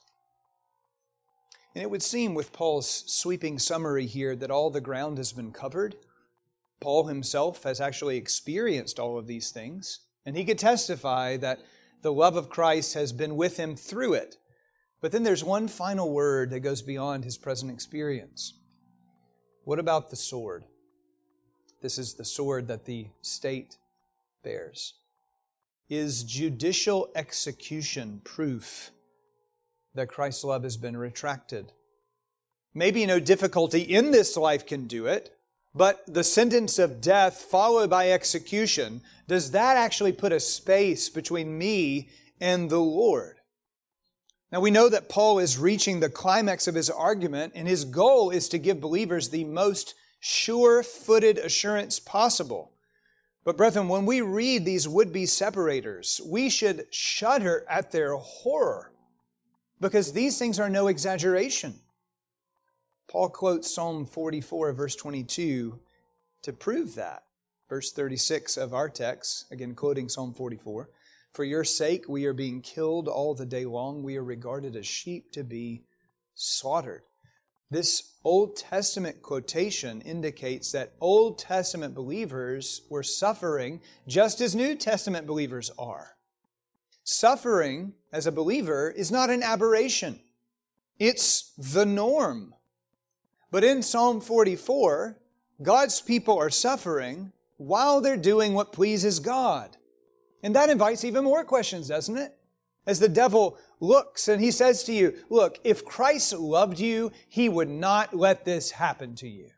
And 1.74 1.82
it 1.82 1.90
would 1.90 2.02
seem, 2.02 2.34
with 2.34 2.52
Paul's 2.52 3.04
sweeping 3.06 3.58
summary 3.58 4.06
here, 4.06 4.36
that 4.36 4.50
all 4.50 4.70
the 4.70 4.80
ground 4.80 5.18
has 5.18 5.32
been 5.32 5.52
covered. 5.52 5.96
Paul 6.80 7.06
himself 7.06 7.62
has 7.62 7.80
actually 7.80 8.16
experienced 8.16 8.98
all 8.98 9.18
of 9.18 9.26
these 9.26 9.50
things, 9.50 10.00
and 10.26 10.36
he 10.36 10.44
could 10.44 10.58
testify 10.58 11.36
that 11.38 11.60
the 12.02 12.12
love 12.12 12.36
of 12.36 12.50
Christ 12.50 12.94
has 12.94 13.12
been 13.12 13.36
with 13.36 13.56
him 13.56 13.74
through 13.74 14.14
it. 14.14 14.36
But 15.00 15.12
then 15.12 15.22
there's 15.22 15.42
one 15.42 15.66
final 15.66 16.12
word 16.12 16.50
that 16.50 16.60
goes 16.60 16.82
beyond 16.82 17.24
his 17.24 17.38
present 17.38 17.72
experience. 17.72 18.54
What 19.64 19.78
about 19.78 20.10
the 20.10 20.16
sword? 20.16 20.64
This 21.82 21.98
is 21.98 22.14
the 22.14 22.24
sword 22.24 22.68
that 22.68 22.84
the 22.84 23.06
state 23.20 23.76
bears. 24.42 24.94
Is 25.88 26.24
judicial 26.24 27.10
execution 27.14 28.20
proof 28.24 28.90
that 29.94 30.08
Christ's 30.08 30.44
love 30.44 30.64
has 30.64 30.76
been 30.76 30.96
retracted? 30.96 31.72
Maybe 32.74 33.04
no 33.04 33.20
difficulty 33.20 33.82
in 33.82 34.10
this 34.10 34.36
life 34.36 34.66
can 34.66 34.86
do 34.86 35.06
it, 35.06 35.36
but 35.74 36.02
the 36.06 36.24
sentence 36.24 36.78
of 36.78 37.00
death 37.00 37.36
followed 37.36 37.90
by 37.90 38.10
execution, 38.10 39.02
does 39.28 39.52
that 39.52 39.76
actually 39.76 40.12
put 40.12 40.32
a 40.32 40.40
space 40.40 41.08
between 41.08 41.56
me 41.56 42.08
and 42.40 42.68
the 42.68 42.80
Lord? 42.80 43.41
Now 44.52 44.60
we 44.60 44.70
know 44.70 44.88
that 44.90 45.08
Paul 45.08 45.38
is 45.38 45.58
reaching 45.58 45.98
the 45.98 46.10
climax 46.10 46.68
of 46.68 46.74
his 46.74 46.90
argument, 46.90 47.54
and 47.56 47.66
his 47.66 47.86
goal 47.86 48.30
is 48.30 48.48
to 48.50 48.58
give 48.58 48.80
believers 48.80 49.30
the 49.30 49.44
most 49.44 49.94
sure 50.20 50.82
footed 50.82 51.38
assurance 51.38 51.98
possible 51.98 52.72
but, 53.44 53.56
brethren, 53.56 53.88
when 53.88 54.06
we 54.06 54.20
read 54.20 54.64
these 54.64 54.86
would 54.86 55.12
be 55.12 55.26
separators, 55.26 56.20
we 56.24 56.48
should 56.48 56.86
shudder 56.90 57.64
at 57.68 57.90
their 57.90 58.14
horror 58.14 58.92
because 59.80 60.12
these 60.12 60.38
things 60.38 60.60
are 60.60 60.70
no 60.70 60.86
exaggeration. 60.86 61.74
Paul 63.08 63.30
quotes 63.30 63.74
Psalm 63.74 64.06
44, 64.06 64.72
verse 64.72 64.94
22, 64.94 65.80
to 66.42 66.52
prove 66.52 66.94
that. 66.94 67.24
Verse 67.68 67.90
36 67.90 68.56
of 68.56 68.74
our 68.74 68.88
text, 68.88 69.46
again 69.50 69.74
quoting 69.74 70.08
Psalm 70.08 70.34
44 70.34 70.88
For 71.32 71.44
your 71.44 71.64
sake 71.64 72.04
we 72.08 72.26
are 72.26 72.34
being 72.34 72.60
killed 72.60 73.08
all 73.08 73.34
the 73.34 73.46
day 73.46 73.64
long, 73.64 74.02
we 74.02 74.16
are 74.16 74.24
regarded 74.24 74.76
as 74.76 74.86
sheep 74.86 75.32
to 75.32 75.42
be 75.42 75.84
slaughtered. 76.34 77.02
This 77.70 78.18
Old 78.22 78.56
Testament 78.56 79.22
quotation 79.22 80.02
indicates 80.02 80.72
that 80.72 80.92
Old 81.00 81.38
Testament 81.38 81.94
believers 81.94 82.82
were 82.90 83.02
suffering 83.02 83.80
just 84.06 84.42
as 84.42 84.54
New 84.54 84.74
Testament 84.74 85.26
believers 85.26 85.70
are. 85.78 86.16
Suffering 87.02 87.94
as 88.12 88.26
a 88.26 88.32
believer 88.32 88.90
is 88.90 89.10
not 89.10 89.30
an 89.30 89.42
aberration, 89.42 90.20
it's 90.98 91.52
the 91.56 91.86
norm. 91.86 92.54
But 93.50 93.64
in 93.64 93.82
Psalm 93.82 94.20
44, 94.20 95.18
God's 95.62 96.00
people 96.02 96.38
are 96.38 96.50
suffering 96.50 97.32
while 97.56 98.00
they're 98.02 98.16
doing 98.18 98.52
what 98.52 98.72
pleases 98.72 99.18
God. 99.18 99.76
And 100.42 100.56
that 100.56 100.70
invites 100.70 101.04
even 101.04 101.24
more 101.24 101.44
questions, 101.44 101.88
doesn't 101.88 102.18
it? 102.18 102.36
As 102.86 102.98
the 102.98 103.08
devil 103.08 103.58
looks 103.78 104.26
and 104.26 104.40
he 104.40 104.50
says 104.50 104.82
to 104.84 104.92
you, 104.92 105.14
Look, 105.30 105.60
if 105.62 105.84
Christ 105.84 106.32
loved 106.32 106.80
you, 106.80 107.12
he 107.28 107.48
would 107.48 107.68
not 107.68 108.14
let 108.14 108.44
this 108.44 108.72
happen 108.72 109.14
to 109.16 109.28
you. 109.28 109.50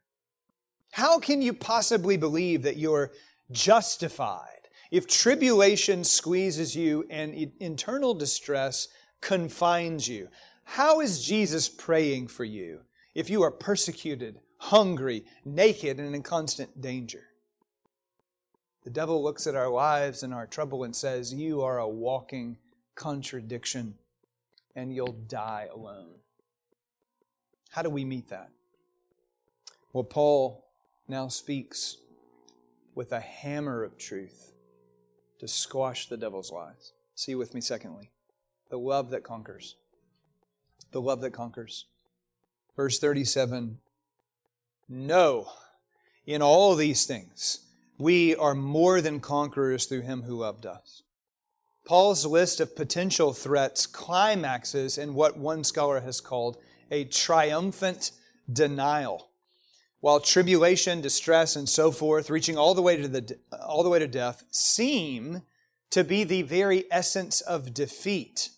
How 0.93 1.19
can 1.19 1.41
you 1.41 1.55
possibly 1.55 2.17
believe 2.17 2.63
that 2.63 2.77
you're 2.77 3.13
justified 3.51 4.69
if 4.91 5.07
tribulation 5.09 6.05
squeezes 6.05 6.77
you 6.77 7.07
and 7.11 7.35
internal 7.61 8.15
distress 8.15 8.89
confines 9.21 10.07
you? 10.07 10.29
How 10.65 11.01
is 11.01 11.25
Jesus 11.25 11.69
praying 11.69 12.29
for 12.29 12.45
you 12.45 12.81
if 13.15 13.31
you 13.31 13.43
are 13.43 13.51
persecuted, 13.51 14.41
hungry, 14.59 15.25
naked, 15.45 15.99
and 15.99 16.15
in 16.15 16.23
constant 16.23 16.81
danger? 16.81 17.25
The 18.85 18.91
devil 18.91 19.23
looks 19.23 19.47
at 19.47 19.55
our 19.55 19.71
lives 19.71 20.23
and 20.23 20.35
our 20.35 20.47
trouble 20.47 20.85
and 20.85 20.95
says, 20.95 21.33
You 21.33 21.63
are 21.63 21.79
a 21.79 21.89
walking 21.89 22.59
contradiction, 22.95 23.95
and 24.77 24.95
you'll 24.95 25.17
die 25.27 25.69
alone. 25.73 26.17
How 27.71 27.83
do 27.83 27.91
we 27.91 28.05
meet 28.05 28.29
that? 28.29 28.51
Well, 29.93 30.05
Paul 30.05 30.67
now 31.09 31.29
speaks 31.29 31.97
with 32.95 33.11
a 33.11 33.21
hammer 33.21 33.83
of 33.83 33.97
truth 33.97 34.53
to 35.41 35.49
squash 35.49 36.09
the 36.09 36.17
devil's 36.17 36.53
lies. 36.53 36.93
See 37.15 37.35
with 37.35 37.55
me, 37.55 37.61
secondly, 37.61 38.11
the 38.71 38.79
love 38.79 39.11
that 39.11 39.25
conquers. 39.25 39.77
The 40.93 41.01
love 41.01 41.21
that 41.23 41.33
conquers. 41.33 41.87
Verse 42.77 42.99
37 42.99 43.79
No, 44.89 45.49
in 46.27 46.43
all 46.43 46.75
these 46.75 47.07
things, 47.07 47.64
we 47.99 48.35
are 48.37 48.55
more 48.55 49.01
than 49.01 49.21
conquerors 49.21 49.87
through 49.87 50.03
him 50.03 50.23
who 50.23 50.37
loved 50.37 50.67
us. 50.67 51.03
Paul's 51.85 52.25
list 52.25 52.61
of 52.61 52.77
potential 52.77 53.33
threats 53.33 53.87
climaxes 53.87 54.97
in 54.97 55.15
what 55.15 55.37
one 55.37 55.65
scholar 55.65 56.01
has 56.01 56.21
called 56.21 56.57
a 56.91 57.05
triumphant 57.05 58.11
denial. 58.51 59.29
While 60.01 60.21
tribulation, 60.21 61.01
distress, 61.01 61.57
and 61.57 61.69
so 61.69 61.91
forth, 61.91 62.31
reaching 62.31 62.59
all 62.59 62.75
the 62.75 62.83
way 62.83 62.97
to, 62.97 63.09
the, 63.09 63.39
all 63.67 63.83
the 63.83 63.89
way 63.89 63.99
to 63.99 64.07
death, 64.07 64.45
seem 64.51 65.43
to 65.91 66.05
be 66.05 66.25
the 66.25 66.43
very 66.43 66.85
essence 66.91 67.41
of 67.41 67.73
defeat. 67.73 68.51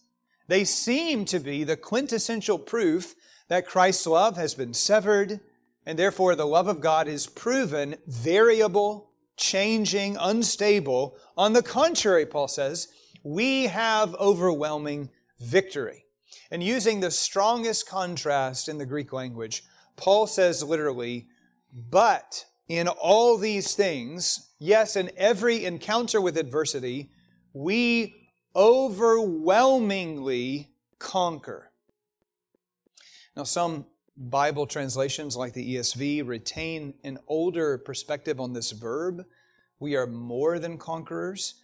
They 0.48 0.64
seem 0.64 1.24
to 1.26 1.38
be 1.38 1.64
the 1.64 1.76
quintessential 1.76 2.58
proof 2.58 3.14
that 3.48 3.66
Christ's 3.66 4.06
love 4.06 4.36
has 4.36 4.54
been 4.54 4.74
severed, 4.74 5.40
and 5.84 5.98
therefore 5.98 6.34
the 6.34 6.46
love 6.46 6.66
of 6.66 6.80
God 6.80 7.08
is 7.08 7.26
proven 7.26 7.96
variable, 8.06 9.10
changing, 9.36 10.16
unstable. 10.18 11.16
On 11.36 11.52
the 11.52 11.62
contrary, 11.62 12.26
Paul 12.26 12.48
says, 12.48 12.88
we 13.22 13.64
have 13.64 14.14
overwhelming 14.14 15.10
victory. 15.40 16.04
And 16.50 16.62
using 16.62 17.00
the 17.00 17.10
strongest 17.10 17.88
contrast 17.88 18.68
in 18.68 18.78
the 18.78 18.86
Greek 18.86 19.12
language, 19.12 19.64
Paul 19.96 20.26
says 20.26 20.62
literally, 20.62 21.26
but 21.72 22.44
in 22.68 22.88
all 22.88 23.36
these 23.36 23.74
things, 23.74 24.50
yes, 24.58 24.96
in 24.96 25.10
every 25.16 25.64
encounter 25.64 26.20
with 26.20 26.36
adversity, 26.36 27.10
we 27.52 28.14
overwhelmingly 28.54 30.70
conquer. 30.98 31.70
Now, 33.36 33.44
some 33.44 33.86
Bible 34.16 34.66
translations, 34.66 35.36
like 35.36 35.52
the 35.52 35.76
ESV, 35.76 36.26
retain 36.26 36.94
an 37.04 37.18
older 37.28 37.78
perspective 37.78 38.40
on 38.40 38.52
this 38.52 38.70
verb. 38.72 39.24
We 39.78 39.94
are 39.96 40.06
more 40.06 40.58
than 40.58 40.78
conquerors 40.78 41.54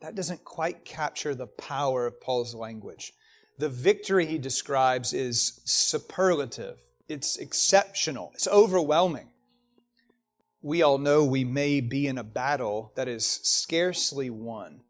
that 0.00 0.14
doesn't 0.14 0.44
quite 0.44 0.84
capture 0.84 1.34
the 1.34 1.46
power 1.46 2.06
of 2.06 2.20
Paul's 2.20 2.54
language. 2.54 3.12
The 3.58 3.68
victory 3.68 4.26
he 4.26 4.38
describes 4.38 5.12
is 5.12 5.60
superlative, 5.64 6.78
it's 7.08 7.36
exceptional, 7.36 8.30
it's 8.34 8.48
overwhelming. 8.48 9.28
We 10.62 10.82
all 10.82 10.98
know 10.98 11.24
we 11.24 11.44
may 11.44 11.80
be 11.80 12.06
in 12.06 12.18
a 12.18 12.24
battle 12.24 12.92
that 12.96 13.08
is 13.08 13.26
scarcely 13.26 14.30
won. 14.30 14.82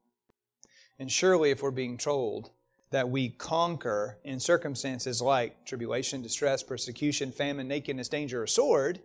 And 0.98 1.10
surely, 1.10 1.50
if 1.50 1.62
we're 1.62 1.70
being 1.70 1.96
told 1.96 2.50
that 2.90 3.08
we 3.08 3.30
conquer 3.30 4.18
in 4.24 4.40
circumstances 4.40 5.22
like 5.22 5.64
tribulation, 5.64 6.22
distress, 6.22 6.62
persecution, 6.62 7.30
famine, 7.30 7.68
nakedness, 7.68 8.08
danger, 8.08 8.42
or 8.42 8.46
sword, 8.46 9.00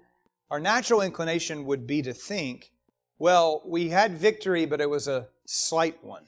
our 0.49 0.59
natural 0.59 1.01
inclination 1.01 1.65
would 1.65 1.85
be 1.85 2.01
to 2.01 2.13
think, 2.13 2.71
well, 3.19 3.61
we 3.65 3.89
had 3.89 4.17
victory, 4.17 4.65
but 4.65 4.81
it 4.81 4.89
was 4.89 5.07
a 5.07 5.27
slight 5.45 6.03
one. 6.03 6.25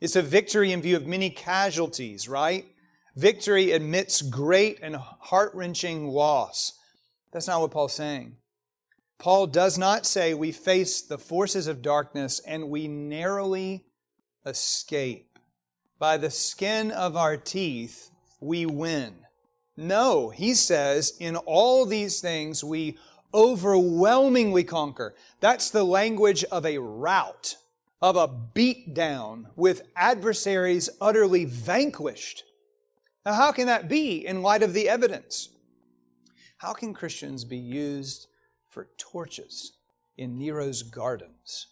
It's 0.00 0.16
a 0.16 0.22
victory 0.22 0.72
in 0.72 0.82
view 0.82 0.96
of 0.96 1.06
many 1.06 1.30
casualties, 1.30 2.28
right? 2.28 2.66
Victory 3.16 3.72
amidst 3.72 4.30
great 4.30 4.78
and 4.82 4.96
heart 4.96 5.52
wrenching 5.54 6.06
loss. 6.08 6.78
That's 7.32 7.46
not 7.46 7.62
what 7.62 7.70
Paul's 7.70 7.94
saying. 7.94 8.36
Paul 9.18 9.46
does 9.46 9.78
not 9.78 10.04
say 10.04 10.34
we 10.34 10.52
face 10.52 11.00
the 11.00 11.16
forces 11.16 11.66
of 11.66 11.80
darkness 11.80 12.40
and 12.46 12.68
we 12.68 12.86
narrowly 12.86 13.86
escape. 14.44 15.25
By 15.98 16.18
the 16.18 16.30
skin 16.30 16.90
of 16.90 17.16
our 17.16 17.36
teeth, 17.36 18.10
we 18.40 18.66
win. 18.66 19.14
No, 19.76 20.30
he 20.30 20.54
says, 20.54 21.14
in 21.18 21.36
all 21.36 21.86
these 21.86 22.20
things 22.20 22.62
we 22.62 22.98
overwhelmingly 23.32 24.64
conquer. 24.64 25.14
That's 25.40 25.70
the 25.70 25.84
language 25.84 26.44
of 26.44 26.64
a 26.64 26.78
rout, 26.78 27.56
of 28.00 28.16
a 28.16 28.28
beatdown 28.28 29.46
with 29.56 29.82
adversaries 29.94 30.88
utterly 31.00 31.44
vanquished. 31.44 32.44
Now, 33.24 33.34
how 33.34 33.52
can 33.52 33.66
that 33.66 33.88
be 33.88 34.26
in 34.26 34.42
light 34.42 34.62
of 34.62 34.72
the 34.72 34.88
evidence? 34.88 35.50
How 36.58 36.72
can 36.72 36.94
Christians 36.94 37.44
be 37.44 37.58
used 37.58 38.28
for 38.68 38.88
torches 38.98 39.72
in 40.16 40.38
Nero's 40.38 40.82
gardens 40.82 41.66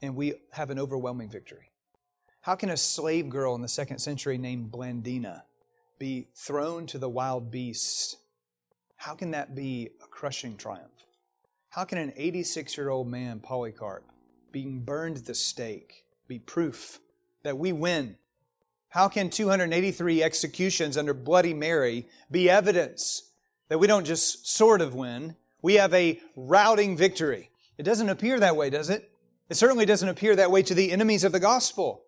and 0.00 0.16
we 0.16 0.34
have 0.52 0.70
an 0.70 0.78
overwhelming 0.78 1.30
victory? 1.30 1.70
How 2.48 2.54
can 2.54 2.70
a 2.70 2.78
slave 2.78 3.28
girl 3.28 3.54
in 3.56 3.60
the 3.60 3.68
second 3.68 3.98
century 3.98 4.38
named 4.38 4.72
Blandina 4.72 5.42
be 5.98 6.28
thrown 6.34 6.86
to 6.86 6.96
the 6.96 7.06
wild 7.06 7.50
beasts? 7.50 8.16
How 8.96 9.12
can 9.12 9.32
that 9.32 9.54
be 9.54 9.90
a 10.02 10.06
crushing 10.06 10.56
triumph? 10.56 11.04
How 11.68 11.84
can 11.84 11.98
an 11.98 12.14
86 12.16 12.74
year 12.78 12.88
old 12.88 13.06
man, 13.06 13.40
Polycarp, 13.40 14.02
being 14.50 14.80
burned 14.80 15.18
at 15.18 15.26
the 15.26 15.34
stake, 15.34 16.04
be 16.26 16.38
proof 16.38 17.00
that 17.42 17.58
we 17.58 17.70
win 17.70 18.16
how 18.88 19.08
can 19.08 19.28
283 19.28 20.22
executions 20.22 20.96
under 20.96 21.12
Bloody 21.12 21.52
Mary 21.52 22.08
be 22.30 22.48
evidence 22.48 23.30
that 23.68 23.76
we 23.76 23.86
don't 23.86 24.06
just 24.06 24.48
sort 24.48 24.80
of 24.80 24.94
win? 24.94 25.36
We 25.60 25.74
have 25.74 25.92
a 25.92 26.18
routing 26.34 26.96
victory. 26.96 27.50
It 27.76 27.82
doesn't 27.82 28.08
appear 28.08 28.40
that 28.40 28.56
way, 28.56 28.70
does 28.70 28.88
it? 28.88 29.12
It 29.50 29.56
certainly 29.56 29.84
doesn't 29.84 30.08
appear 30.08 30.34
that 30.36 30.50
way 30.50 30.62
to 30.62 30.72
the 30.72 30.92
enemies 30.92 31.24
of 31.24 31.32
the 31.32 31.40
gospel. 31.40 32.06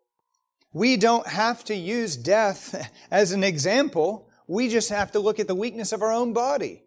We 0.72 0.96
don't 0.96 1.26
have 1.26 1.64
to 1.64 1.74
use 1.74 2.16
death 2.16 2.90
as 3.10 3.32
an 3.32 3.42
example. 3.42 4.28
We 4.46 4.68
just 4.68 4.90
have 4.90 5.12
to 5.12 5.20
look 5.20 5.40
at 5.40 5.46
the 5.46 5.54
weakness 5.54 5.92
of 5.92 6.02
our 6.02 6.12
own 6.12 6.32
body. 6.32 6.82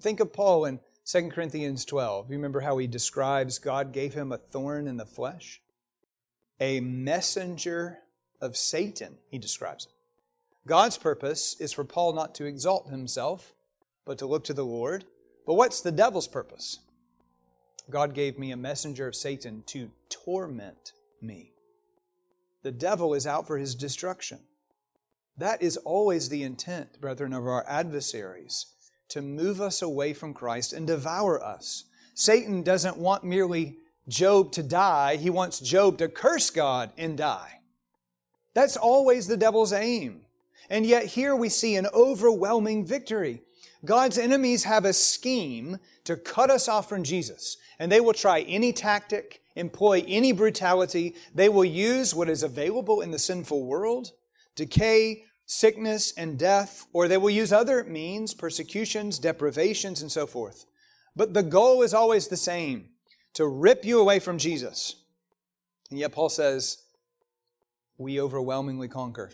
Think 0.00 0.20
of 0.20 0.32
Paul 0.32 0.64
in 0.64 0.80
2 1.06 1.30
Corinthians 1.30 1.84
12. 1.84 2.30
You 2.30 2.36
remember 2.36 2.60
how 2.60 2.76
he 2.78 2.86
describes 2.86 3.58
God 3.58 3.92
gave 3.92 4.14
him 4.14 4.30
a 4.30 4.38
thorn 4.38 4.86
in 4.86 4.98
the 4.98 5.06
flesh? 5.06 5.60
A 6.60 6.80
messenger 6.80 7.98
of 8.40 8.56
Satan, 8.56 9.18
he 9.30 9.38
describes 9.38 9.86
it. 9.86 9.92
God's 10.66 10.98
purpose 10.98 11.56
is 11.60 11.72
for 11.72 11.84
Paul 11.84 12.12
not 12.12 12.34
to 12.36 12.44
exalt 12.44 12.90
himself, 12.90 13.54
but 14.04 14.18
to 14.18 14.26
look 14.26 14.44
to 14.44 14.52
the 14.52 14.66
Lord. 14.66 15.04
But 15.46 15.54
what's 15.54 15.80
the 15.80 15.92
devil's 15.92 16.28
purpose? 16.28 16.80
God 17.88 18.12
gave 18.12 18.38
me 18.38 18.52
a 18.52 18.56
messenger 18.56 19.08
of 19.08 19.16
Satan 19.16 19.62
to 19.68 19.90
torment 20.10 20.92
me. 21.22 21.52
The 22.68 22.72
devil 22.72 23.14
is 23.14 23.26
out 23.26 23.46
for 23.46 23.56
his 23.56 23.74
destruction. 23.74 24.40
That 25.38 25.62
is 25.62 25.78
always 25.78 26.28
the 26.28 26.42
intent, 26.42 27.00
brethren, 27.00 27.32
of 27.32 27.46
our 27.46 27.64
adversaries 27.66 28.66
to 29.08 29.22
move 29.22 29.58
us 29.58 29.80
away 29.80 30.12
from 30.12 30.34
Christ 30.34 30.74
and 30.74 30.86
devour 30.86 31.42
us. 31.42 31.84
Satan 32.12 32.62
doesn't 32.62 32.98
want 32.98 33.24
merely 33.24 33.78
Job 34.06 34.52
to 34.52 34.62
die, 34.62 35.16
he 35.16 35.30
wants 35.30 35.60
Job 35.60 35.96
to 35.96 36.08
curse 36.08 36.50
God 36.50 36.90
and 36.98 37.16
die. 37.16 37.60
That's 38.52 38.76
always 38.76 39.26
the 39.26 39.38
devil's 39.38 39.72
aim. 39.72 40.26
And 40.68 40.84
yet 40.84 41.06
here 41.06 41.34
we 41.34 41.48
see 41.48 41.74
an 41.76 41.86
overwhelming 41.94 42.84
victory. 42.84 43.40
God's 43.82 44.18
enemies 44.18 44.64
have 44.64 44.84
a 44.84 44.92
scheme 44.92 45.78
to 46.04 46.18
cut 46.18 46.50
us 46.50 46.68
off 46.68 46.86
from 46.86 47.02
Jesus, 47.02 47.56
and 47.78 47.90
they 47.90 48.00
will 48.00 48.12
try 48.12 48.40
any 48.40 48.74
tactic, 48.74 49.40
employ 49.58 50.04
any 50.06 50.32
brutality. 50.32 51.14
They 51.34 51.48
will 51.48 51.64
use 51.64 52.14
what 52.14 52.30
is 52.30 52.42
available 52.42 53.00
in 53.00 53.10
the 53.10 53.18
sinful 53.18 53.66
world 53.66 54.12
decay, 54.54 55.22
sickness, 55.46 56.12
and 56.16 56.36
death, 56.36 56.86
or 56.92 57.06
they 57.06 57.16
will 57.16 57.30
use 57.30 57.52
other 57.52 57.84
means, 57.84 58.34
persecutions, 58.34 59.20
deprivations, 59.20 60.02
and 60.02 60.10
so 60.10 60.26
forth. 60.26 60.66
But 61.14 61.32
the 61.32 61.44
goal 61.44 61.82
is 61.82 61.94
always 61.94 62.26
the 62.26 62.36
same 62.36 62.88
to 63.34 63.46
rip 63.46 63.84
you 63.84 64.00
away 64.00 64.18
from 64.18 64.38
Jesus. 64.38 64.96
And 65.90 65.98
yet 65.98 66.12
Paul 66.12 66.28
says, 66.28 66.82
we 67.98 68.20
overwhelmingly 68.20 68.88
conquer 68.88 69.30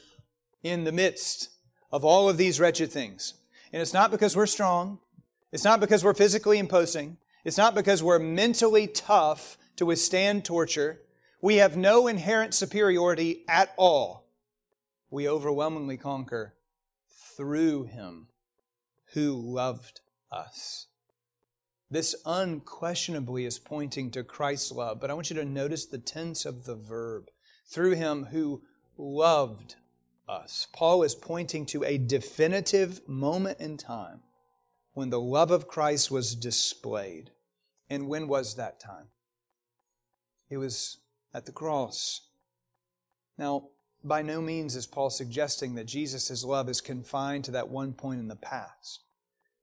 in 0.63 0.85
the 0.85 0.93
midst 0.93 1.51
of 1.91 2.05
all 2.05 2.29
of 2.29 2.37
these 2.37 2.61
wretched 2.61 2.93
things. 2.93 3.35
And 3.73 3.81
it's 3.81 3.95
not 3.95 4.11
because 4.11 4.37
we're 4.37 4.47
strong. 4.47 4.99
It's 5.53 5.65
not 5.65 5.81
because 5.81 6.05
we're 6.05 6.15
physically 6.15 6.59
imposing. 6.59 7.17
It's 7.45 7.59
not 7.59 7.75
because 7.75 8.03
we're 8.03 8.19
mentally 8.19 8.87
tough 8.87 9.57
to 9.77 9.87
withstand 9.87 10.45
torture. 10.45 11.01
We 11.41 11.57
have 11.57 11.77
no 11.77 12.07
inherent 12.07 12.55
superiority 12.55 13.45
at 13.49 13.73
all. 13.77 14.27
We 15.11 15.29
overwhelmingly 15.29 15.97
conquer 15.97 16.55
through 17.37 17.85
Him 17.85 18.29
who 19.15 19.33
loved 19.33 20.01
us. 20.31 20.87
This 21.91 22.17
unquestionably 22.27 23.45
is 23.45 23.59
pointing 23.59 24.11
to 24.13 24.25
Christ's 24.25 24.73
love, 24.73 25.01
but 25.01 25.11
I 25.11 25.15
want 25.15 25.31
you 25.31 25.37
to 25.37 25.45
notice 25.45 25.87
the 25.87 25.99
tense 25.99 26.45
of 26.45 26.65
the 26.65 26.75
verb 26.75 27.29
through 27.67 27.93
him 27.93 28.27
who 28.27 28.63
loved 28.97 29.77
us. 30.29 30.67
Paul 30.73 31.03
is 31.03 31.15
pointing 31.15 31.67
to 31.67 31.85
a 31.85 31.99
definitive 31.99 33.01
moment 33.07 33.61
in 33.61 33.77
time 33.77 34.23
when 34.93 35.11
the 35.11 35.21
love 35.21 35.51
of 35.51 35.69
Christ 35.69 36.11
was 36.11 36.35
displayed. 36.35 37.31
And 37.89 38.09
when 38.09 38.29
was 38.29 38.57
that 38.57 38.81
time? 38.81 39.09
It 40.55 40.59
was 40.59 40.99
at 41.35 41.47
the 41.47 41.53
cross. 41.53 42.29
Now, 43.37 43.71
by 44.05 44.23
no 44.23 44.41
means 44.41 44.77
is 44.77 44.87
Paul 44.87 45.11
suggesting 45.11 45.75
that 45.75 45.87
Jesus' 45.87 46.45
love 46.45 46.69
is 46.69 46.81
confined 46.81 47.45
to 47.47 47.51
that 47.51 47.71
one 47.71 47.93
point 47.93 48.21
in 48.21 48.29
the 48.29 48.37
past. 48.37 49.01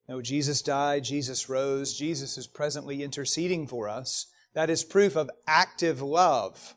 No, 0.10 0.22
Jesus 0.22 0.62
died, 0.62 1.06
Jesus 1.06 1.48
rose, 1.48 1.98
Jesus 1.98 2.38
is 2.38 2.46
presently 2.46 3.04
interceding 3.04 3.68
for 3.68 3.88
us. 3.88 4.28
That 4.54 4.70
is 4.70 4.84
proof 4.84 5.16
of 5.16 5.30
active 5.48 6.02
love. 6.02 6.76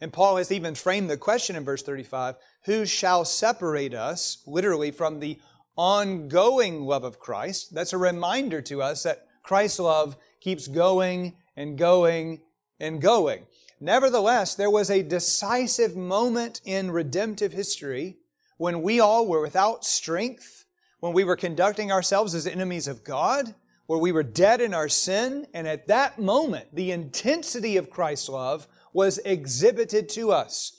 And 0.00 0.14
Paul 0.14 0.38
has 0.38 0.50
even 0.50 0.74
framed 0.74 1.10
the 1.10 1.18
question 1.18 1.54
in 1.54 1.62
verse 1.62 1.82
35 1.82 2.36
Who 2.64 2.86
shall 2.86 3.26
separate 3.26 3.92
us, 3.92 4.42
literally, 4.46 4.92
from 4.92 5.20
the 5.20 5.38
ongoing 5.76 6.86
love 6.86 7.04
of 7.04 7.18
Christ? 7.18 7.74
That's 7.74 7.92
a 7.92 7.98
reminder 7.98 8.62
to 8.62 8.80
us 8.80 9.02
that 9.02 9.26
Christ's 9.42 9.80
love 9.80 10.16
keeps 10.40 10.68
going 10.68 11.34
and 11.54 11.76
going 11.76 12.40
and 12.82 13.00
going. 13.00 13.46
Nevertheless, 13.80 14.54
there 14.54 14.70
was 14.70 14.90
a 14.90 15.02
decisive 15.02 15.96
moment 15.96 16.60
in 16.64 16.90
redemptive 16.90 17.52
history 17.52 18.18
when 18.58 18.82
we 18.82 19.00
all 19.00 19.26
were 19.26 19.40
without 19.40 19.84
strength, 19.84 20.66
when 21.00 21.12
we 21.12 21.24
were 21.24 21.36
conducting 21.36 21.90
ourselves 21.90 22.34
as 22.34 22.46
enemies 22.46 22.86
of 22.86 23.02
God, 23.02 23.54
where 23.86 23.98
we 23.98 24.12
were 24.12 24.22
dead 24.22 24.60
in 24.60 24.74
our 24.74 24.88
sin, 24.88 25.46
and 25.52 25.66
at 25.66 25.88
that 25.88 26.18
moment, 26.18 26.74
the 26.74 26.92
intensity 26.92 27.76
of 27.76 27.90
Christ's 27.90 28.28
love 28.28 28.68
was 28.92 29.18
exhibited 29.24 30.08
to 30.10 30.30
us. 30.30 30.78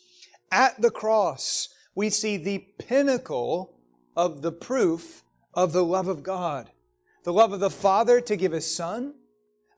At 0.52 0.82
the 0.82 0.92
cross, 0.92 1.70
we 1.96 2.10
see 2.10 2.38
the 2.38 2.66
pinnacle 2.80 3.78
of 4.16 4.42
the 4.42 4.52
proof 4.52 5.24
of 5.54 5.74
the 5.74 5.84
love 5.84 6.08
of 6.08 6.24
God. 6.24 6.72
The 7.24 7.34
love 7.34 7.54
of 7.54 7.60
the 7.60 7.70
Father 7.70 8.22
to 8.22 8.36
give 8.36 8.52
His 8.52 8.74
Son, 8.74 9.16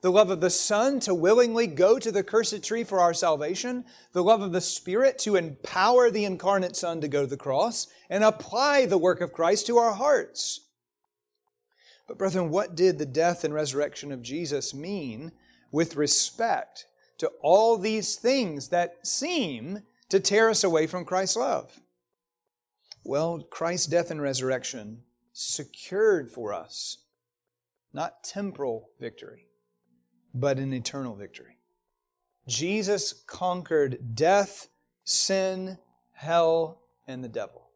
the 0.06 0.12
love 0.12 0.30
of 0.30 0.39
the 0.39 0.52
Son 0.52 1.00
to 1.00 1.15
willingly 1.15 1.65
go 1.65 1.98
to 1.98 2.12
the 2.12 2.22
cursed 2.22 2.63
tree 2.63 2.84
for 2.84 3.00
our 3.00 3.12
salvation, 3.12 3.84
the 4.13 4.24
love 4.24 4.39
of 4.39 4.52
the 4.52 4.62
Spirit 4.62 5.18
to 5.18 5.36
empower 5.36 6.12
the 6.12 6.26
incarnate 6.26 6.76
Son 6.76 7.02
to 7.02 7.08
go 7.08 7.22
to 7.22 7.28
the 7.28 7.36
cross 7.36 7.88
and 8.08 8.24
apply 8.24 8.86
the 8.86 9.00
work 9.00 9.20
of 9.20 9.34
Christ 9.34 9.65
to 9.65 9.78
our 9.78 9.94
hearts. 9.94 10.62
But, 12.08 12.20
brethren, 12.20 12.52
what 12.52 12.76
did 12.76 13.00
the 13.00 13.08
death 13.08 13.44
and 13.44 13.52
resurrection 13.52 14.12
of 14.12 14.22
Jesus 14.22 14.76
mean 14.76 15.32
with 15.72 15.96
respect 15.96 16.86
to 17.18 17.32
all 17.41 17.76
these 17.76 18.15
things 18.15 18.68
that 18.68 19.08
seem 19.08 19.80
to 20.10 20.20
tear 20.20 20.52
us 20.52 20.63
away 20.63 20.86
from 20.86 21.04
Christ's 21.04 21.38
love? 21.38 21.80
Well, 23.04 23.39
Christ's 23.50 23.88
death 23.88 24.12
and 24.12 24.22
resurrection 24.22 25.02
secured 25.34 26.30
for 26.30 26.54
us 26.54 27.00
not 27.91 28.24
temporal 28.24 28.89
victory, 29.00 29.44
but 30.36 30.60
an 30.60 30.74
eternal 30.74 31.15
victory. 31.15 31.58
Jesus 32.48 33.13
conquered 33.26 34.15
death, 34.15 34.67
sin, 35.04 35.78
hell, 36.13 36.82
and 37.08 37.24
the 37.24 37.30
devil. 37.30 37.69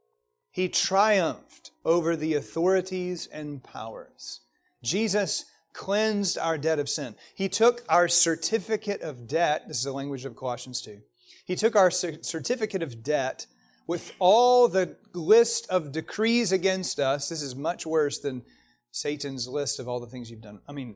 He 0.51 0.69
triumphed 0.69 1.71
over 1.85 2.15
the 2.15 2.33
authorities 2.35 3.27
and 3.31 3.63
powers. 3.63 4.41
Jesus 4.83 5.45
cleansed 5.73 6.37
our 6.37 6.57
debt 6.57 6.79
of 6.79 6.89
sin. 6.89 7.15
He 7.33 7.47
took 7.49 7.83
our 7.87 8.07
certificate 8.07 9.01
of 9.01 9.27
debt, 9.27 9.67
this 9.67 9.77
is 9.77 9.83
the 9.83 9.91
language 9.91 10.25
of 10.25 10.35
Colossians 10.35 10.81
2. 10.81 10.99
He 11.45 11.55
took 11.55 11.75
our 11.75 11.89
certificate 11.89 12.83
of 12.83 13.03
debt 13.03 13.47
with 13.87 14.13
all 14.19 14.67
the 14.67 14.97
list 15.13 15.67
of 15.69 15.91
decrees 15.91 16.51
against 16.51 16.99
us. 16.99 17.29
This 17.29 17.41
is 17.41 17.55
much 17.55 17.85
worse 17.85 18.19
than 18.19 18.43
Satan's 18.91 19.47
list 19.47 19.79
of 19.79 19.87
all 19.87 19.99
the 19.99 20.07
things 20.07 20.29
you've 20.29 20.41
done. 20.41 20.59
I 20.67 20.73
mean, 20.73 20.95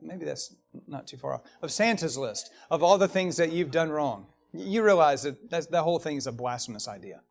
maybe 0.00 0.24
that's 0.24 0.54
not 0.86 1.06
too 1.06 1.16
far 1.16 1.34
off. 1.34 1.42
Of 1.62 1.72
Santa's 1.72 2.18
list 2.18 2.50
of 2.70 2.82
all 2.82 2.98
the 2.98 3.08
things 3.08 3.36
that 3.36 3.52
you've 3.52 3.70
done 3.70 3.90
wrong. 3.90 4.26
You 4.52 4.84
realize 4.84 5.22
that 5.22 5.50
that 5.50 5.82
whole 5.82 5.98
thing 5.98 6.16
is 6.16 6.26
a 6.26 6.32
blasphemous 6.32 6.86
idea. 6.86 7.22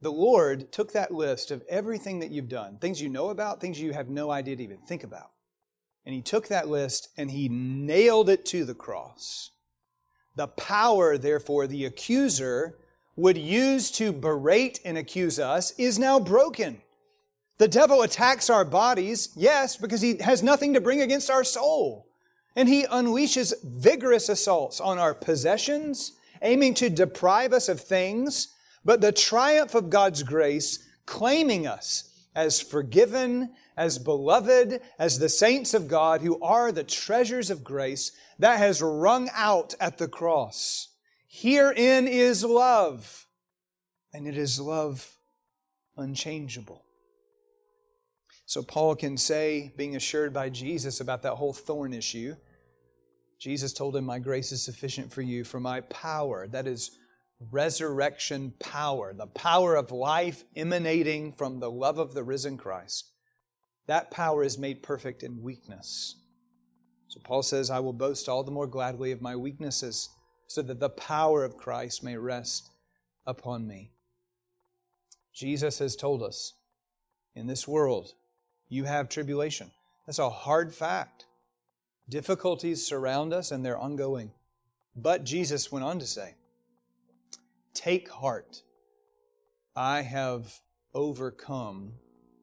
The 0.00 0.12
Lord 0.12 0.70
took 0.70 0.92
that 0.92 1.12
list 1.12 1.50
of 1.50 1.64
everything 1.68 2.20
that 2.20 2.30
you've 2.30 2.48
done, 2.48 2.78
things 2.78 3.02
you 3.02 3.08
know 3.08 3.30
about, 3.30 3.60
things 3.60 3.80
you 3.80 3.92
have 3.92 4.08
no 4.08 4.30
idea 4.30 4.56
to 4.56 4.62
even 4.62 4.78
think 4.78 5.02
about. 5.02 5.30
And 6.06 6.14
He 6.14 6.22
took 6.22 6.48
that 6.48 6.68
list 6.68 7.08
and 7.16 7.30
He 7.30 7.48
nailed 7.48 8.28
it 8.28 8.44
to 8.46 8.64
the 8.64 8.74
cross. 8.74 9.50
The 10.36 10.46
power, 10.46 11.18
therefore, 11.18 11.66
the 11.66 11.84
accuser 11.84 12.78
would 13.16 13.36
use 13.36 13.90
to 13.92 14.12
berate 14.12 14.78
and 14.84 14.96
accuse 14.96 15.40
us 15.40 15.72
is 15.72 15.98
now 15.98 16.20
broken. 16.20 16.80
The 17.58 17.68
devil 17.68 18.02
attacks 18.02 18.48
our 18.48 18.64
bodies, 18.64 19.30
yes, 19.36 19.76
because 19.76 20.00
he 20.00 20.18
has 20.18 20.42
nothing 20.42 20.74
to 20.74 20.80
bring 20.80 21.00
against 21.00 21.30
our 21.30 21.44
soul. 21.44 22.06
And 22.56 22.68
he 22.68 22.84
unleashes 22.84 23.52
vigorous 23.62 24.28
assaults 24.28 24.80
on 24.80 24.98
our 24.98 25.14
possessions, 25.14 26.12
aiming 26.40 26.74
to 26.74 26.88
deprive 26.88 27.52
us 27.52 27.68
of 27.68 27.80
things 27.80 28.54
but 28.84 29.02
the 29.02 29.12
triumph 29.12 29.74
of 29.74 29.90
God's 29.90 30.22
grace 30.22 30.78
claiming 31.04 31.66
us 31.66 32.10
as 32.34 32.60
forgiven, 32.60 33.50
as 33.76 33.98
beloved, 33.98 34.80
as 34.98 35.18
the 35.18 35.28
saints 35.28 35.74
of 35.74 35.88
God 35.88 36.22
who 36.22 36.40
are 36.40 36.72
the 36.72 36.84
treasures 36.84 37.50
of 37.50 37.62
grace 37.64 38.12
that 38.38 38.58
has 38.58 38.80
rung 38.80 39.28
out 39.34 39.74
at 39.80 39.98
the 39.98 40.08
cross. 40.08 40.88
Herein 41.26 42.08
is 42.08 42.44
love, 42.44 43.26
and 44.14 44.26
it 44.26 44.38
is 44.38 44.58
love 44.58 45.18
unchangeable. 45.96 46.84
So 48.48 48.62
Paul 48.62 48.96
can 48.96 49.18
say, 49.18 49.74
being 49.76 49.94
assured 49.94 50.32
by 50.32 50.48
Jesus 50.48 51.00
about 51.00 51.20
that 51.20 51.34
whole 51.34 51.52
thorn 51.52 51.92
issue, 51.92 52.34
Jesus 53.38 53.74
told 53.74 53.94
him, 53.94 54.06
My 54.06 54.18
grace 54.18 54.52
is 54.52 54.64
sufficient 54.64 55.12
for 55.12 55.20
you, 55.20 55.44
for 55.44 55.60
my 55.60 55.82
power, 55.82 56.48
that 56.48 56.66
is 56.66 56.92
resurrection 57.50 58.54
power, 58.58 59.12
the 59.12 59.26
power 59.26 59.74
of 59.76 59.92
life 59.92 60.44
emanating 60.56 61.30
from 61.30 61.60
the 61.60 61.70
love 61.70 61.98
of 61.98 62.14
the 62.14 62.24
risen 62.24 62.56
Christ. 62.56 63.10
That 63.86 64.10
power 64.10 64.42
is 64.42 64.56
made 64.56 64.82
perfect 64.82 65.22
in 65.22 65.42
weakness. 65.42 66.16
So 67.08 67.20
Paul 67.22 67.42
says, 67.42 67.68
I 67.68 67.80
will 67.80 67.92
boast 67.92 68.30
all 68.30 68.44
the 68.44 68.50
more 68.50 68.66
gladly 68.66 69.12
of 69.12 69.20
my 69.20 69.36
weaknesses, 69.36 70.08
so 70.46 70.62
that 70.62 70.80
the 70.80 70.88
power 70.88 71.44
of 71.44 71.58
Christ 71.58 72.02
may 72.02 72.16
rest 72.16 72.70
upon 73.26 73.66
me. 73.66 73.92
Jesus 75.34 75.80
has 75.80 75.94
told 75.94 76.22
us, 76.22 76.54
in 77.34 77.46
this 77.46 77.68
world, 77.68 78.14
you 78.68 78.84
have 78.84 79.08
tribulation. 79.08 79.70
That's 80.06 80.18
a 80.18 80.30
hard 80.30 80.74
fact. 80.74 81.26
Difficulties 82.08 82.86
surround 82.86 83.32
us 83.32 83.50
and 83.50 83.64
they're 83.64 83.78
ongoing. 83.78 84.32
But 84.96 85.24
Jesus 85.24 85.70
went 85.70 85.84
on 85.84 85.98
to 85.98 86.06
say, 86.06 86.34
Take 87.74 88.08
heart. 88.08 88.62
I 89.76 90.02
have 90.02 90.60
overcome, 90.94 91.92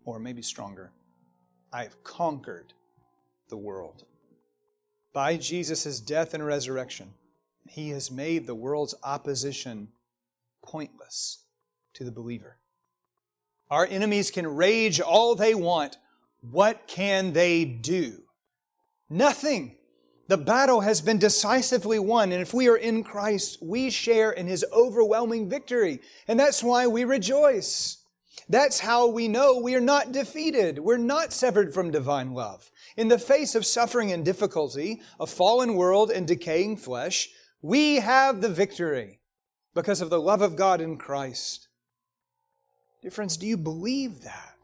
or 0.06 0.20
maybe 0.20 0.42
stronger, 0.42 0.92
I 1.74 1.84
have 1.84 2.04
conquered 2.04 2.74
the 3.50 3.58
world. 3.58 4.06
By 5.12 5.38
Jesus' 5.38 6.00
death 6.00 6.34
and 6.34 6.46
resurrection, 6.46 7.14
he 7.68 7.90
has 7.90 8.12
made 8.12 8.48
the 8.48 8.56
world's 8.56 8.96
opposition 9.04 9.90
pointless 10.64 11.40
to 11.94 12.04
the 12.04 12.12
believer. 12.12 12.58
Our 13.70 13.86
enemies 13.86 14.32
can 14.32 14.48
rage 14.48 15.02
all 15.02 15.36
they 15.36 15.56
want. 15.56 15.98
What 16.52 16.88
can 16.88 17.34
they 17.34 17.66
do? 17.66 18.24
Nothing. 19.10 19.78
The 20.28 20.38
battle 20.38 20.82
has 20.82 21.02
been 21.02 21.20
decisively 21.20 22.00
won, 22.00 22.32
and 22.32 22.42
if 22.42 22.54
we 22.54 22.68
are 22.68 22.78
in 22.78 23.04
Christ, 23.04 23.60
we 23.62 23.90
share 23.92 24.32
in 24.32 24.48
His 24.48 24.66
overwhelming 24.74 25.50
victory. 25.50 26.02
And 26.28 26.40
that's 26.40 26.64
why 26.64 26.88
we 26.88 27.04
rejoice. 27.04 27.98
That's 28.50 28.80
how 28.80 29.08
we 29.08 29.28
know 29.28 29.60
we 29.60 29.76
are 29.76 29.82
not 29.82 30.12
defeated. 30.12 30.80
We're 30.80 30.98
not 30.98 31.34
severed 31.34 31.74
from 31.74 31.92
divine 31.92 32.34
love. 32.34 32.72
In 32.98 33.08
the 33.08 33.20
face 33.20 33.56
of 33.56 33.66
suffering 33.66 34.12
and 34.12 34.26
difficulty, 34.26 35.02
a 35.20 35.28
fallen 35.28 35.76
world 35.76 36.12
and 36.12 36.28
decaying 36.28 36.78
flesh, 36.78 37.30
we 37.62 37.98
have 37.98 38.42
the 38.42 38.50
victory 38.50 39.20
because 39.74 40.02
of 40.02 40.10
the 40.10 40.22
love 40.22 40.42
of 40.42 40.56
God 40.56 40.82
in 40.82 40.98
Christ. 40.98 41.68
Dear 43.02 43.12
friends, 43.12 43.38
do 43.38 43.46
you 43.46 43.58
believe 43.58 44.22
that? 44.22 44.55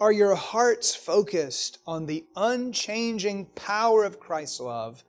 Are 0.00 0.12
your 0.12 0.34
hearts 0.34 0.94
focused 0.94 1.78
on 1.86 2.06
the 2.06 2.24
unchanging 2.34 3.44
power 3.54 4.04
of 4.04 4.18
Christ's 4.18 4.60
love 4.60 5.04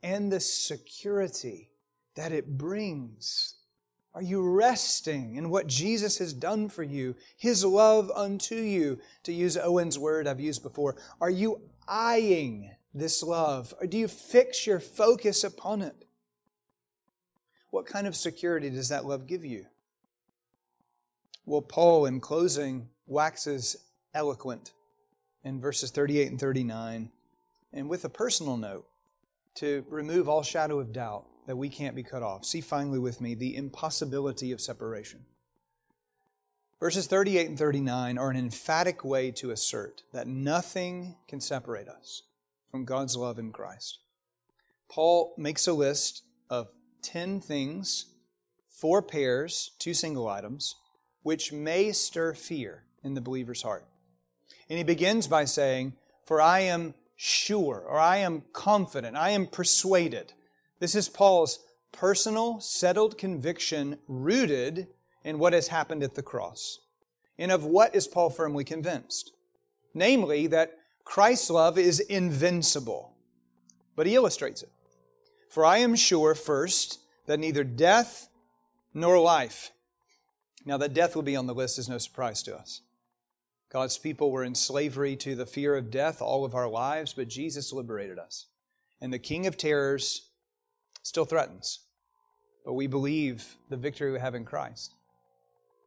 and 0.00 0.30
the 0.30 0.38
security 0.38 1.70
that 2.14 2.30
it 2.30 2.56
brings? 2.56 3.56
Are 4.14 4.22
you 4.22 4.48
resting 4.48 5.34
in 5.34 5.50
what 5.50 5.66
Jesus 5.66 6.18
has 6.18 6.32
done 6.32 6.68
for 6.68 6.84
you, 6.84 7.16
His 7.36 7.64
love 7.64 8.12
unto 8.14 8.54
you? 8.54 9.00
To 9.24 9.32
use 9.32 9.56
Owen's 9.56 9.98
word 9.98 10.28
I've 10.28 10.38
used 10.38 10.62
before, 10.62 10.96
are 11.20 11.30
you 11.30 11.60
eyeing 11.88 12.70
this 12.94 13.24
love? 13.24 13.74
Or 13.80 13.88
do 13.88 13.98
you 13.98 14.06
fix 14.06 14.68
your 14.68 14.78
focus 14.78 15.42
upon 15.42 15.82
it? 15.82 16.04
What 17.70 17.86
kind 17.86 18.06
of 18.06 18.14
security 18.14 18.70
does 18.70 18.90
that 18.90 19.04
love 19.04 19.26
give 19.26 19.44
you? 19.44 19.66
Well, 21.44 21.62
Paul, 21.62 22.06
in 22.06 22.20
closing, 22.20 22.88
waxes 23.06 23.76
eloquent 24.14 24.72
in 25.44 25.60
verses 25.60 25.90
38 25.90 26.30
and 26.30 26.40
39, 26.40 27.10
and 27.72 27.88
with 27.88 28.04
a 28.04 28.08
personal 28.08 28.56
note 28.56 28.86
to 29.54 29.84
remove 29.88 30.28
all 30.28 30.42
shadow 30.42 30.78
of 30.78 30.92
doubt 30.92 31.26
that 31.46 31.56
we 31.56 31.68
can't 31.68 31.96
be 31.96 32.02
cut 32.02 32.22
off. 32.22 32.44
See 32.44 32.60
finally 32.60 32.98
with 32.98 33.20
me 33.20 33.34
the 33.34 33.56
impossibility 33.56 34.52
of 34.52 34.60
separation. 34.60 35.24
Verses 36.78 37.06
38 37.06 37.48
and 37.48 37.58
39 37.58 38.18
are 38.18 38.30
an 38.30 38.36
emphatic 38.36 39.04
way 39.04 39.30
to 39.30 39.50
assert 39.50 40.02
that 40.12 40.26
nothing 40.26 41.16
can 41.28 41.40
separate 41.40 41.88
us 41.88 42.22
from 42.70 42.84
God's 42.84 43.16
love 43.16 43.38
in 43.38 43.52
Christ. 43.52 43.98
Paul 44.88 45.34
makes 45.38 45.66
a 45.66 45.72
list 45.72 46.22
of 46.50 46.68
10 47.02 47.40
things, 47.40 48.06
four 48.68 49.00
pairs, 49.00 49.72
two 49.78 49.94
single 49.94 50.28
items, 50.28 50.74
which 51.22 51.52
may 51.52 51.92
stir 51.92 52.34
fear 52.34 52.84
in 53.04 53.14
the 53.14 53.20
believer's 53.20 53.62
heart. 53.62 53.86
And 54.68 54.78
he 54.78 54.84
begins 54.84 55.26
by 55.26 55.44
saying, 55.44 55.94
For 56.24 56.40
I 56.40 56.60
am 56.60 56.94
sure, 57.16 57.84
or 57.86 57.98
I 57.98 58.18
am 58.18 58.42
confident, 58.52 59.16
I 59.16 59.30
am 59.30 59.46
persuaded. 59.46 60.32
This 60.80 60.94
is 60.94 61.08
Paul's 61.08 61.60
personal, 61.92 62.58
settled 62.60 63.16
conviction 63.18 63.98
rooted 64.08 64.88
in 65.24 65.38
what 65.38 65.52
has 65.52 65.68
happened 65.68 66.02
at 66.02 66.14
the 66.14 66.22
cross. 66.22 66.80
And 67.38 67.52
of 67.52 67.64
what 67.64 67.94
is 67.94 68.08
Paul 68.08 68.30
firmly 68.30 68.64
convinced? 68.64 69.32
Namely, 69.94 70.46
that 70.48 70.78
Christ's 71.04 71.50
love 71.50 71.78
is 71.78 72.00
invincible. 72.00 73.14
But 73.94 74.06
he 74.06 74.14
illustrates 74.14 74.62
it. 74.62 74.70
For 75.48 75.64
I 75.64 75.78
am 75.78 75.94
sure, 75.94 76.34
first, 76.34 77.00
that 77.26 77.38
neither 77.38 77.62
death 77.64 78.28
nor 78.94 79.18
life. 79.18 79.70
Now, 80.64 80.76
that 80.78 80.94
death 80.94 81.14
will 81.14 81.22
be 81.22 81.36
on 81.36 81.46
the 81.46 81.54
list 81.54 81.78
is 81.78 81.88
no 81.88 81.98
surprise 81.98 82.42
to 82.44 82.56
us. 82.56 82.80
God's 83.72 83.96
people 83.96 84.30
were 84.30 84.44
in 84.44 84.54
slavery 84.54 85.16
to 85.16 85.34
the 85.34 85.46
fear 85.46 85.74
of 85.76 85.90
death 85.90 86.20
all 86.20 86.44
of 86.44 86.54
our 86.54 86.68
lives, 86.68 87.14
but 87.14 87.28
Jesus 87.28 87.72
liberated 87.72 88.18
us. 88.18 88.46
And 89.00 89.10
the 89.10 89.18
King 89.18 89.46
of 89.46 89.56
terrors 89.56 90.28
still 91.02 91.24
threatens. 91.24 91.80
But 92.66 92.74
we 92.74 92.86
believe 92.86 93.56
the 93.70 93.78
victory 93.78 94.12
we 94.12 94.20
have 94.20 94.34
in 94.34 94.44
Christ. 94.44 94.94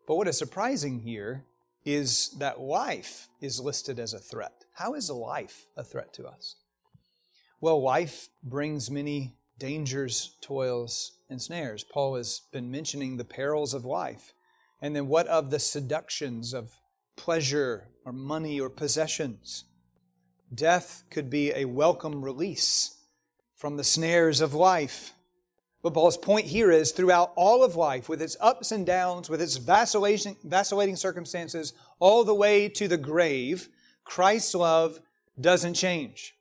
But 0.07 0.15
what 0.15 0.27
is 0.27 0.35
surprising 0.35 1.01
here 1.01 1.45
is 1.85 2.31
that 2.39 2.59
life 2.59 3.27
is 3.39 3.59
listed 3.59 3.99
as 3.99 4.13
a 4.13 4.19
threat. 4.19 4.65
How 4.73 4.95
is 4.95 5.11
life 5.11 5.67
a 5.77 5.83
threat 5.83 6.11
to 6.13 6.25
us? 6.25 6.55
Well, 7.61 7.79
life 7.83 8.29
brings 8.43 8.89
many 8.89 9.35
dangers, 9.59 10.35
toils, 10.41 11.19
and 11.29 11.39
snares. 11.39 11.83
Paul 11.83 12.15
has 12.15 12.41
been 12.51 12.71
mentioning 12.71 13.17
the 13.17 13.23
perils 13.23 13.75
of 13.75 13.85
life. 13.85 14.33
And 14.81 14.95
then 14.95 15.07
what 15.07 15.27
of 15.27 15.51
the 15.51 15.59
seductions 15.59 16.51
of 16.51 16.79
pleasure 17.15 17.87
or 18.05 18.11
money 18.11 18.59
or 18.59 18.69
possessions. 18.69 19.65
Death 20.53 21.03
could 21.09 21.29
be 21.29 21.51
a 21.53 21.65
welcome 21.65 22.23
release 22.23 22.97
from 23.55 23.77
the 23.77 23.83
snares 23.83 24.41
of 24.41 24.53
life. 24.53 25.13
But 25.81 25.93
Paul's 25.93 26.17
point 26.17 26.47
here 26.47 26.71
is 26.71 26.91
throughout 26.91 27.31
all 27.35 27.63
of 27.63 27.75
life, 27.75 28.09
with 28.09 28.21
its 28.21 28.37
ups 28.39 28.71
and 28.71 28.85
downs, 28.85 29.29
with 29.29 29.41
its 29.41 29.57
vacillating, 29.57 30.35
vacillating 30.43 30.95
circumstances, 30.95 31.73
all 31.99 32.23
the 32.23 32.33
way 32.33 32.69
to 32.69 32.87
the 32.87 32.97
grave, 32.97 33.69
Christ's 34.03 34.55
love 34.55 34.99
doesn't 35.39 35.73
change. 35.75 36.35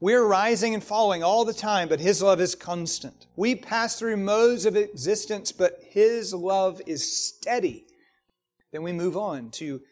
We're 0.00 0.26
rising 0.26 0.74
and 0.74 0.82
falling 0.82 1.22
all 1.22 1.44
the 1.44 1.54
time, 1.54 1.88
but 1.88 2.00
His 2.00 2.22
love 2.22 2.40
is 2.40 2.54
constant. 2.54 3.26
We 3.36 3.54
pass 3.54 3.98
through 3.98 4.16
modes 4.18 4.66
of 4.66 4.76
existence, 4.76 5.52
but 5.52 5.80
His 5.82 6.34
love 6.34 6.82
is 6.86 7.10
steady. 7.10 7.86
Then 8.74 8.82
we 8.82 8.90
move 8.90 9.16
on 9.16 9.50
to 9.52 9.82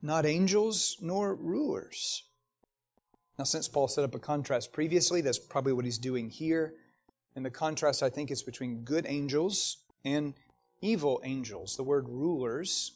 not 0.00 0.24
angels 0.24 0.96
nor 1.02 1.34
rulers. 1.34 2.22
Now, 3.38 3.44
since 3.44 3.68
Paul 3.68 3.86
set 3.86 4.02
up 4.02 4.14
a 4.14 4.18
contrast 4.18 4.72
previously, 4.72 5.20
that's 5.20 5.38
probably 5.38 5.74
what 5.74 5.84
he's 5.84 5.98
doing 5.98 6.30
here. 6.30 6.72
And 7.36 7.44
the 7.44 7.50
contrast, 7.50 8.02
I 8.02 8.08
think, 8.08 8.30
is 8.30 8.42
between 8.42 8.82
good 8.82 9.04
angels 9.06 9.76
and 10.06 10.32
evil 10.80 11.20
angels. 11.22 11.76
The 11.76 11.82
word 11.82 12.08
rulers, 12.08 12.92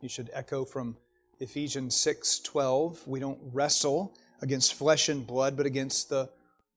you 0.00 0.08
should 0.08 0.30
echo 0.32 0.64
from 0.64 0.96
Ephesians 1.40 1.96
6:12. 1.96 3.04
We 3.04 3.18
don't 3.18 3.40
wrestle 3.52 4.14
against 4.40 4.74
flesh 4.74 5.08
and 5.08 5.26
blood, 5.26 5.56
but 5.56 5.66
against 5.66 6.08
the 6.08 6.30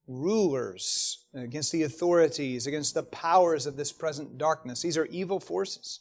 rulers, 0.08 1.28
against 1.36 1.72
the 1.72 1.84
authorities, 1.84 2.66
against 2.66 2.96
the 2.96 3.04
powers 3.04 3.68
of 3.68 3.78
this 3.78 3.92
present 3.92 4.40
darkness. 4.40 4.82
These 4.82 4.98
are 4.98 5.06
evil 5.06 5.40
forces. 5.40 6.00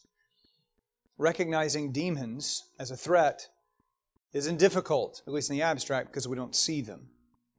Recognizing 1.21 1.93
demons 1.93 2.65
as 2.79 2.91
a 2.91 2.97
threat 2.97 3.49
isn't 4.33 4.57
difficult, 4.57 5.21
at 5.27 5.35
least 5.35 5.51
in 5.51 5.57
the 5.57 5.63
abstract, 5.63 6.09
because 6.09 6.27
we 6.27 6.35
don't 6.35 6.57
see 6.57 6.81
them. 6.81 7.11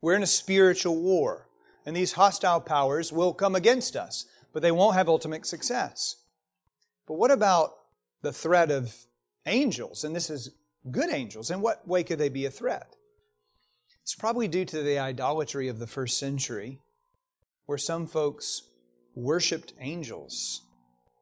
We're 0.01 0.15
in 0.15 0.23
a 0.23 0.27
spiritual 0.27 0.99
war 0.99 1.47
and 1.85 1.95
these 1.95 2.13
hostile 2.13 2.59
powers 2.59 3.13
will 3.13 3.35
come 3.35 3.53
against 3.53 3.95
us, 3.95 4.25
but 4.51 4.63
they 4.63 4.71
won't 4.71 4.95
have 4.95 5.07
ultimate 5.07 5.45
success. 5.45 6.15
But 7.07 7.19
what 7.19 7.29
about 7.29 7.73
the 8.23 8.33
threat 8.33 8.71
of 8.71 8.95
angels? 9.45 10.03
And 10.03 10.15
this 10.15 10.31
is 10.31 10.55
good 10.89 11.11
angels. 11.11 11.51
In 11.51 11.61
what 11.61 11.87
way 11.87 12.03
could 12.03 12.17
they 12.17 12.29
be 12.29 12.47
a 12.47 12.51
threat? 12.51 12.95
It's 14.01 14.15
probably 14.15 14.47
due 14.47 14.65
to 14.65 14.81
the 14.81 14.97
idolatry 14.97 15.67
of 15.67 15.77
the 15.77 15.85
first 15.85 16.17
century, 16.17 16.79
where 17.67 17.77
some 17.77 18.07
folks 18.07 18.63
worshiped 19.13 19.73
angels 19.79 20.63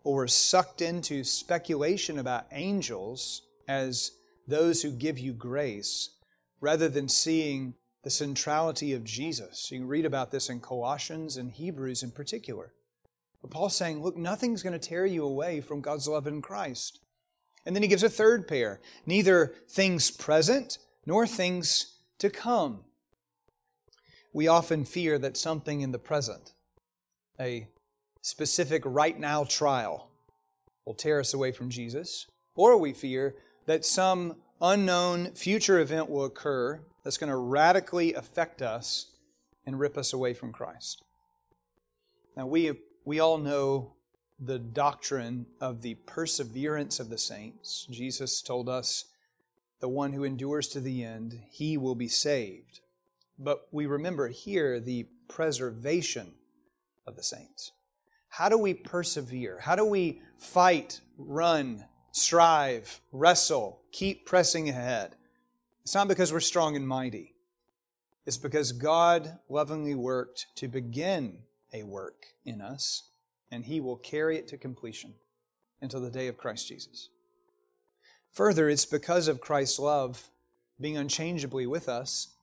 or 0.04 0.16
were 0.16 0.28
sucked 0.28 0.82
into 0.82 1.24
speculation 1.24 2.20
about 2.20 2.48
angels 2.52 3.44
as 3.68 4.12
those 4.48 4.82
who 4.82 4.92
give 4.92 5.20
you 5.20 5.34
grace 5.34 6.10
rather 6.62 6.90
than 6.90 7.08
seeing 7.08 7.76
the 8.04 8.10
centrality 8.10 8.94
of 8.94 9.04
Jesus. 9.04 9.70
You 9.72 9.80
can 9.80 9.88
read 9.88 10.06
about 10.06 10.32
this 10.32 10.50
in 10.50 10.62
Colossians 10.62 11.38
and 11.38 11.52
Hebrews 11.52 12.02
in 12.02 12.12
particular. 12.12 12.74
But 13.42 13.52
Paul's 13.52 13.76
saying, 13.76 14.02
look, 14.02 14.18
nothing's 14.18 14.64
going 14.64 14.78
to 14.78 14.88
tear 14.88 15.06
you 15.06 15.24
away 15.24 15.62
from 15.62 15.82
God's 15.82 16.08
love 16.08 16.28
in 16.28 16.42
Christ. 16.42 17.00
And 17.66 17.76
then 17.76 17.84
he 17.84 17.90
gives 17.90 18.04
a 18.04 18.10
third 18.10 18.48
pair 18.48 18.80
neither 19.06 19.54
things 19.70 20.12
present 20.12 20.78
nor 21.06 21.28
things 21.28 21.98
to 22.20 22.30
come. 22.30 22.86
We 24.34 24.48
often 24.48 24.86
fear 24.86 25.18
that 25.20 25.38
something 25.38 25.82
in 25.82 25.92
the 25.92 26.00
present, 26.00 26.54
a 27.40 27.68
specific 28.22 28.84
right 28.86 29.20
now 29.20 29.44
trial, 29.44 30.10
will 30.86 30.94
tear 30.94 31.20
us 31.20 31.34
away 31.34 31.52
from 31.52 31.70
Jesus, 31.70 32.28
or 32.56 32.78
we 32.78 32.94
fear 32.94 33.36
that 33.66 33.86
some 33.86 34.36
unknown 34.62 35.32
future 35.34 35.80
event 35.80 36.10
will 36.10 36.26
occur 36.26 36.82
that's 37.04 37.18
going 37.18 37.30
to 37.30 37.38
radically 37.38 38.14
affect 38.14 38.62
us 38.62 39.12
and 39.66 39.80
rip 39.80 39.98
us 39.98 40.14
away 40.14 40.34
from 40.34 40.52
Christ. 40.52 41.04
Now, 42.36 42.48
we, 42.48 42.74
we 43.06 43.20
all 43.20 43.38
know 43.38 43.94
the 44.40 44.60
doctrine 44.60 45.46
of 45.60 45.82
the 45.82 45.96
perseverance 45.96 47.00
of 47.00 47.10
the 47.10 47.18
saints. 47.18 47.88
Jesus 47.90 48.42
told 48.42 48.70
us, 48.70 49.06
the 49.80 49.90
one 49.90 50.14
who 50.14 50.24
endures 50.24 50.68
to 50.70 50.82
the 50.82 51.04
end, 51.04 51.40
he 51.50 51.78
will 51.78 51.96
be 51.96 52.08
saved. 52.08 52.82
But 53.38 53.68
we 53.72 53.86
remember 53.86 54.28
here 54.28 54.80
the 54.80 55.08
preservation 55.28 56.34
of 57.08 57.16
the 57.16 57.24
saints. 57.24 57.72
How 58.30 58.48
do 58.48 58.58
we 58.58 58.74
persevere? 58.74 59.60
How 59.60 59.76
do 59.76 59.84
we 59.84 60.22
fight, 60.38 61.02
run, 61.18 61.86
strive, 62.12 63.02
wrestle, 63.12 63.82
keep 63.92 64.26
pressing 64.26 64.70
ahead? 64.70 65.16
It's 65.84 65.96
not 65.96 66.08
because 66.08 66.32
we're 66.32 66.40
strong 66.40 66.76
and 66.76 66.88
mighty. 66.88 67.36
It's 68.26 68.38
because 68.38 68.72
God 68.72 69.40
lovingly 69.50 69.96
worked 69.96 70.48
to 70.58 70.68
begin 70.68 71.40
a 71.74 71.84
work 71.84 72.28
in 72.46 72.62
us, 72.62 73.10
and 73.52 73.66
He 73.66 73.80
will 73.80 73.98
carry 73.98 74.38
it 74.38 74.48
to 74.50 74.58
completion 74.58 75.16
until 75.82 76.02
the 76.02 76.12
day 76.12 76.28
of 76.28 76.38
Christ 76.38 76.68
Jesus. 76.68 77.10
Further, 78.34 78.70
it's 78.70 78.86
because 78.86 79.28
of 79.28 79.42
Christ's 79.42 79.80
love 79.80 80.30
being 80.80 80.98
unchangeably 80.98 81.66
with 81.66 81.90
us 81.90 82.36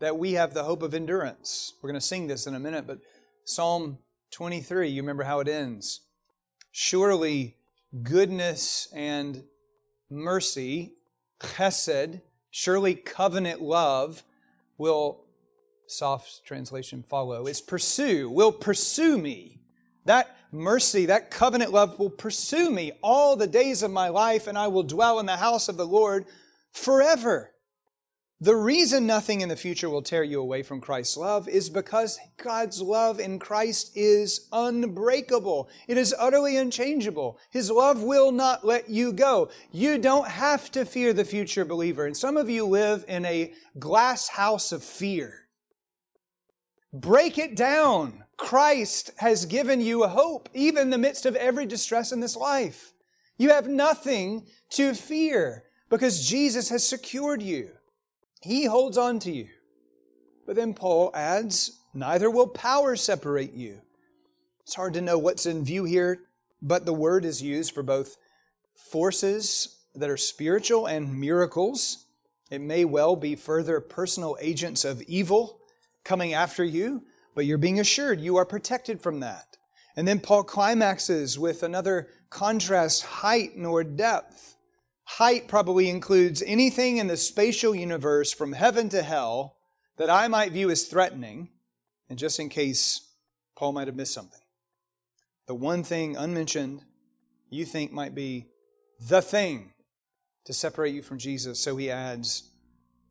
that 0.00 0.18
we 0.18 0.32
have 0.32 0.52
the 0.52 0.64
hope 0.64 0.82
of 0.82 0.94
endurance. 0.94 1.74
We're 1.80 1.90
going 1.90 2.00
to 2.00 2.06
sing 2.06 2.26
this 2.26 2.46
in 2.46 2.54
a 2.54 2.60
minute, 2.60 2.86
but 2.86 2.98
Psalm 3.44 3.98
23, 4.32 4.88
you 4.88 5.02
remember 5.02 5.24
how 5.24 5.40
it 5.40 5.48
ends. 5.48 6.00
Surely 6.72 7.56
goodness 8.02 8.88
and 8.94 9.44
mercy, 10.10 10.94
chesed, 11.40 12.20
Surely 12.54 12.94
covenant 12.94 13.62
love 13.62 14.22
will, 14.76 15.24
soft 15.86 16.44
translation, 16.44 17.02
follow. 17.02 17.46
It's 17.46 17.62
pursue, 17.62 18.28
will 18.28 18.52
pursue 18.52 19.16
me. 19.16 19.62
That 20.04 20.36
mercy, 20.52 21.06
that 21.06 21.30
covenant 21.30 21.72
love 21.72 21.98
will 21.98 22.10
pursue 22.10 22.70
me 22.70 22.92
all 23.02 23.36
the 23.36 23.46
days 23.46 23.82
of 23.82 23.90
my 23.90 24.10
life, 24.10 24.48
and 24.48 24.58
I 24.58 24.68
will 24.68 24.82
dwell 24.82 25.18
in 25.18 25.24
the 25.24 25.36
house 25.38 25.70
of 25.70 25.78
the 25.78 25.86
Lord 25.86 26.26
forever. 26.72 27.51
The 28.42 28.56
reason 28.56 29.06
nothing 29.06 29.40
in 29.40 29.48
the 29.48 29.54
future 29.54 29.88
will 29.88 30.02
tear 30.02 30.24
you 30.24 30.40
away 30.40 30.64
from 30.64 30.80
Christ's 30.80 31.16
love 31.16 31.48
is 31.48 31.70
because 31.70 32.18
God's 32.42 32.82
love 32.82 33.20
in 33.20 33.38
Christ 33.38 33.92
is 33.94 34.48
unbreakable. 34.50 35.68
It 35.86 35.96
is 35.96 36.12
utterly 36.18 36.56
unchangeable. 36.56 37.38
His 37.52 37.70
love 37.70 38.02
will 38.02 38.32
not 38.32 38.66
let 38.66 38.90
you 38.90 39.12
go. 39.12 39.48
You 39.70 39.96
don't 39.96 40.26
have 40.26 40.72
to 40.72 40.84
fear 40.84 41.12
the 41.12 41.24
future 41.24 41.64
believer. 41.64 42.04
And 42.04 42.16
some 42.16 42.36
of 42.36 42.50
you 42.50 42.66
live 42.66 43.04
in 43.06 43.24
a 43.26 43.52
glass 43.78 44.26
house 44.30 44.72
of 44.72 44.82
fear. 44.82 45.46
Break 46.92 47.38
it 47.38 47.54
down. 47.54 48.24
Christ 48.36 49.12
has 49.18 49.46
given 49.46 49.80
you 49.80 50.02
hope, 50.08 50.48
even 50.52 50.82
in 50.82 50.90
the 50.90 50.98
midst 50.98 51.26
of 51.26 51.36
every 51.36 51.64
distress 51.64 52.10
in 52.10 52.18
this 52.18 52.36
life. 52.36 52.92
You 53.38 53.50
have 53.50 53.68
nothing 53.68 54.48
to 54.70 54.94
fear 54.94 55.62
because 55.88 56.28
Jesus 56.28 56.70
has 56.70 56.84
secured 56.84 57.40
you. 57.40 57.70
He 58.42 58.64
holds 58.64 58.98
on 58.98 59.18
to 59.20 59.32
you. 59.32 59.48
But 60.46 60.56
then 60.56 60.74
Paul 60.74 61.10
adds, 61.14 61.80
neither 61.94 62.30
will 62.30 62.48
power 62.48 62.96
separate 62.96 63.54
you. 63.54 63.80
It's 64.62 64.74
hard 64.74 64.94
to 64.94 65.00
know 65.00 65.18
what's 65.18 65.46
in 65.46 65.64
view 65.64 65.84
here, 65.84 66.20
but 66.60 66.84
the 66.84 66.92
word 66.92 67.24
is 67.24 67.42
used 67.42 67.72
for 67.72 67.82
both 67.82 68.16
forces 68.74 69.78
that 69.94 70.10
are 70.10 70.16
spiritual 70.16 70.86
and 70.86 71.20
miracles. 71.20 72.06
It 72.50 72.60
may 72.60 72.84
well 72.84 73.16
be 73.16 73.34
further 73.36 73.80
personal 73.80 74.36
agents 74.40 74.84
of 74.84 75.02
evil 75.02 75.60
coming 76.04 76.34
after 76.34 76.64
you, 76.64 77.04
but 77.34 77.46
you're 77.46 77.58
being 77.58 77.80
assured 77.80 78.20
you 78.20 78.36
are 78.36 78.46
protected 78.46 79.00
from 79.00 79.20
that. 79.20 79.56
And 79.96 80.08
then 80.08 80.20
Paul 80.20 80.44
climaxes 80.44 81.38
with 81.38 81.62
another 81.62 82.08
contrast 82.30 83.02
height 83.02 83.56
nor 83.56 83.84
depth. 83.84 84.51
Height 85.16 85.46
probably 85.46 85.90
includes 85.90 86.42
anything 86.46 86.96
in 86.96 87.06
the 87.06 87.18
spatial 87.18 87.74
universe 87.74 88.32
from 88.32 88.54
heaven 88.54 88.88
to 88.88 89.02
hell 89.02 89.58
that 89.98 90.08
I 90.08 90.26
might 90.26 90.52
view 90.52 90.70
as 90.70 90.84
threatening, 90.84 91.50
and 92.08 92.18
just 92.18 92.40
in 92.40 92.48
case 92.48 93.12
Paul 93.54 93.74
might 93.74 93.88
have 93.88 93.94
missed 93.94 94.14
something. 94.14 94.40
The 95.46 95.54
one 95.54 95.84
thing 95.84 96.16
unmentioned 96.16 96.86
you 97.50 97.66
think 97.66 97.92
might 97.92 98.14
be 98.14 98.46
the 98.98 99.20
thing 99.20 99.74
to 100.46 100.54
separate 100.54 100.94
you 100.94 101.02
from 101.02 101.18
Jesus. 101.18 101.60
So 101.60 101.76
he 101.76 101.90
adds, 101.90 102.50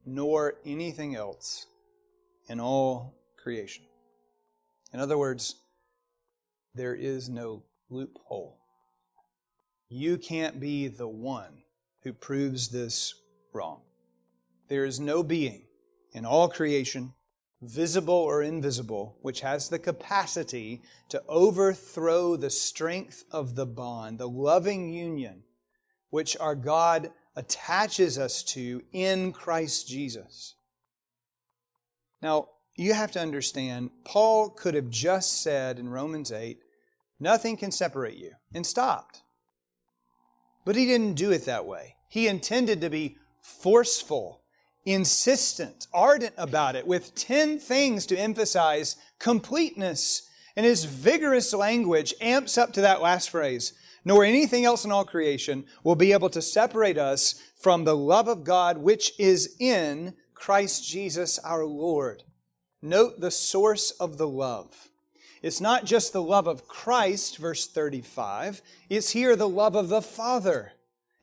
nor 0.04 0.56
anything 0.66 1.16
else 1.16 1.68
in 2.50 2.60
all 2.60 3.14
creation. 3.38 3.86
In 4.92 5.00
other 5.00 5.20
words, 5.20 5.54
there 6.74 6.96
is 6.96 7.30
no 7.30 7.62
loophole. 7.92 8.58
You 9.88 10.18
can't 10.18 10.60
be 10.60 10.88
the 10.88 11.08
one 11.08 11.62
who 12.04 12.14
proves 12.14 12.70
this 12.70 13.14
wrong. 13.54 13.82
There 14.68 14.86
is 14.86 15.00
no 15.00 15.24
being 15.24 15.66
in 16.14 16.26
all 16.26 16.50
creation, 16.50 17.14
visible 17.62 18.14
or 18.14 18.42
invisible, 18.42 19.18
which 19.22 19.42
has 19.42 19.70
the 19.70 19.80
capacity 19.80 20.82
to 21.10 21.22
overthrow 21.28 22.36
the 22.36 22.50
strength 22.50 23.24
of 23.32 23.56
the 23.56 23.66
bond, 23.66 24.18
the 24.18 24.30
loving 24.30 24.90
union 24.90 25.44
which 26.12 26.38
our 26.38 26.56
God 26.56 27.12
attaches 27.36 28.20
us 28.20 28.44
to 28.44 28.84
in 28.92 29.32
Christ 29.32 29.88
Jesus. 29.88 30.56
Now, 32.22 32.50
you 32.76 32.94
have 32.94 33.12
to 33.14 33.20
understand, 33.20 33.90
Paul 34.06 34.50
could 34.50 34.76
have 34.76 34.90
just 34.90 35.42
said 35.42 35.80
in 35.80 35.90
Romans 35.90 36.32
8, 36.32 36.60
nothing 37.20 37.58
can 37.58 37.72
separate 37.72 38.18
you, 38.18 38.32
and 38.54 38.66
stopped. 38.66 39.24
But 40.66 40.76
he 40.76 40.86
didn't 40.86 41.14
do 41.14 41.32
it 41.32 41.46
that 41.46 41.66
way. 41.66 41.96
He 42.08 42.28
intended 42.28 42.82
to 42.82 42.90
be 42.90 43.18
forceful, 43.42 44.42
insistent, 44.86 45.88
ardent 45.94 46.34
about 46.38 46.76
it, 46.76 46.86
with 46.86 47.16
10 47.16 47.60
things 47.60 48.06
to 48.08 48.18
emphasize 48.18 48.96
completeness. 49.20 50.30
And 50.56 50.66
his 50.66 50.86
vigorous 50.86 51.54
language 51.54 52.14
amps 52.22 52.58
up 52.58 52.74
to 52.74 52.82
that 52.82 53.02
last 53.02 53.30
phrase 53.30 53.74
nor 54.04 54.24
anything 54.24 54.66
else 54.66 54.86
in 54.86 54.92
all 54.92 55.06
creation 55.06 55.66
will 55.84 55.96
be 55.96 56.12
able 56.12 56.30
to 56.30 56.42
separate 56.42 56.98
us 56.98 57.42
from 57.56 57.84
the 57.84 57.96
love 57.96 58.28
of 58.28 58.44
God 58.44 58.78
which 58.78 59.14
is 59.20 59.56
in 59.60 60.14
Christ 60.34 60.88
Jesus 60.88 61.38
our 61.40 61.66
Lord. 61.66 62.24
Note 62.82 63.20
the 63.20 63.32
source 63.32 63.92
of 63.92 64.18
the 64.18 64.28
love. 64.28 64.90
It's 65.42 65.62
not 65.62 65.86
just 65.86 66.14
the 66.14 66.22
love 66.22 66.48
of 66.48 66.68
Christ, 66.68 67.38
verse 67.38 67.68
35, 67.68 68.62
it's 68.90 69.10
here 69.10 69.36
the 69.36 69.50
love 69.50 69.76
of 69.76 69.90
the 69.90 70.02
Father. 70.02 70.74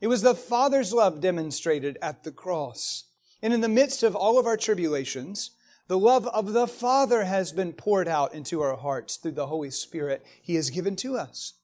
It 0.00 0.08
was 0.08 0.22
the 0.22 0.34
Father's 0.34 0.92
love 0.92 1.20
demonstrated 1.20 1.98
at 2.02 2.24
the 2.24 2.32
cross. 2.32 3.04
And 3.42 3.52
in 3.52 3.60
the 3.60 3.68
midst 3.68 4.02
of 4.02 4.16
all 4.16 4.38
of 4.38 4.46
our 4.46 4.56
tribulations, 4.56 5.52
the 5.86 5.98
love 5.98 6.26
of 6.26 6.52
the 6.52 6.66
Father 6.66 7.24
has 7.24 7.52
been 7.52 7.72
poured 7.72 8.08
out 8.08 8.34
into 8.34 8.60
our 8.60 8.76
hearts 8.76 9.16
through 9.16 9.32
the 9.32 9.46
Holy 9.46 9.70
Spirit 9.70 10.24
He 10.42 10.56
has 10.56 10.70
given 10.70 10.96
to 10.96 11.16
us. 11.16 11.54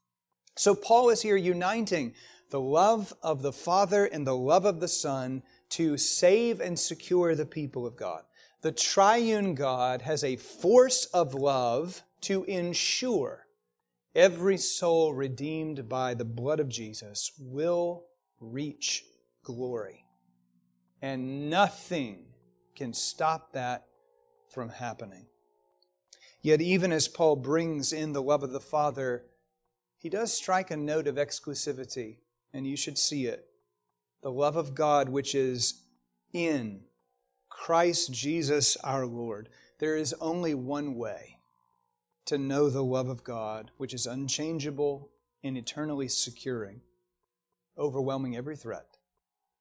So 0.56 0.74
Paul 0.74 1.10
is 1.10 1.22
here 1.22 1.36
uniting 1.36 2.14
the 2.50 2.60
love 2.60 3.12
of 3.22 3.42
the 3.42 3.52
Father 3.52 4.04
and 4.04 4.24
the 4.24 4.36
love 4.36 4.64
of 4.64 4.78
the 4.78 4.88
Son 4.88 5.42
to 5.70 5.96
save 5.96 6.60
and 6.60 6.78
secure 6.78 7.34
the 7.34 7.46
people 7.46 7.84
of 7.84 7.96
God. 7.96 8.22
The 8.62 8.72
triune 8.72 9.54
God 9.54 10.02
has 10.02 10.22
a 10.22 10.36
force 10.36 11.06
of 11.06 11.34
love 11.34 12.02
to 12.24 12.44
ensure 12.44 13.46
every 14.14 14.56
soul 14.56 15.14
redeemed 15.14 15.88
by 15.88 16.14
the 16.14 16.24
blood 16.24 16.60
of 16.60 16.68
Jesus 16.68 17.32
will 17.38 18.04
reach 18.40 19.04
glory. 19.42 20.04
And 21.02 21.50
nothing 21.50 22.26
can 22.74 22.92
stop 22.92 23.52
that 23.52 23.84
from 24.52 24.68
happening. 24.68 25.26
Yet, 26.42 26.60
even 26.60 26.92
as 26.92 27.08
Paul 27.08 27.36
brings 27.36 27.92
in 27.92 28.12
the 28.12 28.22
love 28.22 28.42
of 28.42 28.52
the 28.52 28.60
Father, 28.60 29.24
he 29.98 30.08
does 30.08 30.32
strike 30.32 30.70
a 30.70 30.76
note 30.76 31.06
of 31.06 31.16
exclusivity, 31.16 32.18
and 32.52 32.66
you 32.66 32.76
should 32.76 32.98
see 32.98 33.26
it. 33.26 33.46
The 34.22 34.30
love 34.30 34.56
of 34.56 34.74
God, 34.74 35.08
which 35.08 35.34
is 35.34 35.82
in 36.32 36.82
Christ 37.48 38.12
Jesus 38.12 38.76
our 38.84 39.06
Lord. 39.06 39.48
There 39.78 39.96
is 39.96 40.14
only 40.20 40.54
one 40.54 40.96
way 40.96 41.33
to 42.26 42.38
know 42.38 42.70
the 42.70 42.82
love 42.82 43.08
of 43.08 43.24
God, 43.24 43.70
which 43.76 43.94
is 43.94 44.06
unchangeable 44.06 45.10
and 45.42 45.56
eternally 45.56 46.08
securing, 46.08 46.80
overwhelming 47.78 48.36
every 48.36 48.56
threat. 48.56 48.96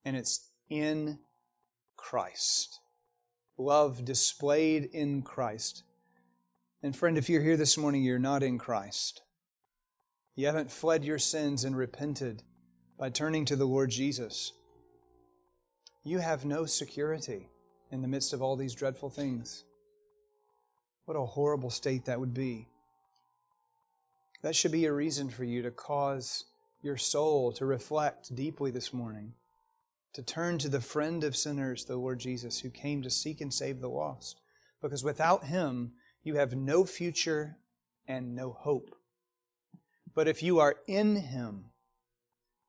And 0.05 0.16
it's 0.16 0.49
in 0.70 1.20
Christ. 1.97 2.80
Love 3.57 4.05
displayed 4.05 4.86
in 4.93 5.22
Christ. 5.22 5.84
And 6.82 6.95
friend, 6.95 7.18
if 7.18 7.30
you're 7.30 7.41
here 7.41 7.57
this 7.57 7.78
morning, 7.78 8.03
you're 8.03 8.20
not 8.20 8.43
in 8.43 8.57
Christ. 8.57 9.22
You 10.36 10.47
haven't 10.47 10.72
fled 10.72 11.05
your 11.05 11.20
sins 11.20 11.64
and 11.64 11.78
repented 11.78 12.43
by 12.97 13.09
turning 13.09 13.45
to 13.45 13.55
the 13.55 13.66
Lord 13.66 13.89
Jesus. 13.89 14.53
You 16.03 16.20
have 16.20 16.43
no 16.43 16.66
security 16.66 17.49
in 17.91 18.01
the 18.01 18.07
midst 18.07 18.34
of 18.34 18.41
all 18.41 18.55
these 18.55 18.74
dreadful 18.74 19.09
things. 19.09 19.64
What 21.06 21.18
a 21.18 21.26
horrible 21.26 21.70
state 21.70 22.06
that 22.06 22.20
would 22.20 22.34
be. 22.34 22.68
That 24.41 24.56
should 24.56 24.72
be 24.72 24.86
a 24.86 24.93
reason 24.93 25.30
for 25.30 25.43
you 25.43 25.62
to 25.62 25.72
cause 25.72 26.45
your 26.82 26.97
soul 26.97 27.51
to 27.54 27.66
reflect 27.66 28.36
deeply 28.36 28.72
this 28.72 28.93
morning, 28.93 29.34
to 30.14 30.22
turn 30.22 30.58
to 30.60 30.70
the 30.70 30.82
friend 30.82 31.24
of 31.24 31.36
sinners, 31.36 31.86
the 31.86 31.95
Lord 31.95 32.20
Jesus, 32.20 32.60
who 32.60 32.70
came 32.70 33.01
to 33.01 33.10
seek 33.10 33.41
and 33.41 33.54
save 33.54 33.80
the 33.80 33.89
lost. 33.89 34.39
Because 34.82 35.04
without 35.04 35.45
him, 35.45 35.93
you 36.24 36.36
have 36.36 36.56
no 36.56 36.84
future 36.86 37.58
and 38.08 38.36
no 38.36 38.51
hope. 38.51 38.95
But 40.16 40.28
if 40.28 40.43
you 40.43 40.60
are 40.60 40.76
in 40.88 41.16
Him, 41.16 41.66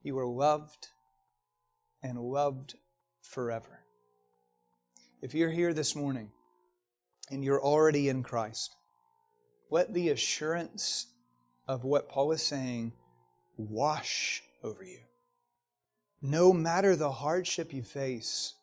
you 0.03 0.19
are 0.19 0.27
loved 0.27 0.89
and 2.03 2.19
loved 2.19 2.75
forever. 3.21 3.81
If 5.21 5.35
you're 5.35 5.51
here 5.51 5.73
this 5.73 5.95
morning 5.95 6.31
and 7.31 7.45
you're 7.45 7.63
already 7.63 8.09
in 8.09 8.23
Christ, 8.23 8.77
let 9.71 9.93
the 9.95 10.11
assurance 10.11 11.07
of 11.67 11.85
what 11.85 12.09
Paul 12.09 12.33
is 12.33 12.43
saying 12.43 12.93
wash 13.57 14.43
over 14.63 14.85
you. 14.85 15.01
No 16.21 16.53
matter 16.53 16.97
the 16.97 17.13
hardship 17.13 17.73
you 17.73 17.83
face, 17.83 18.55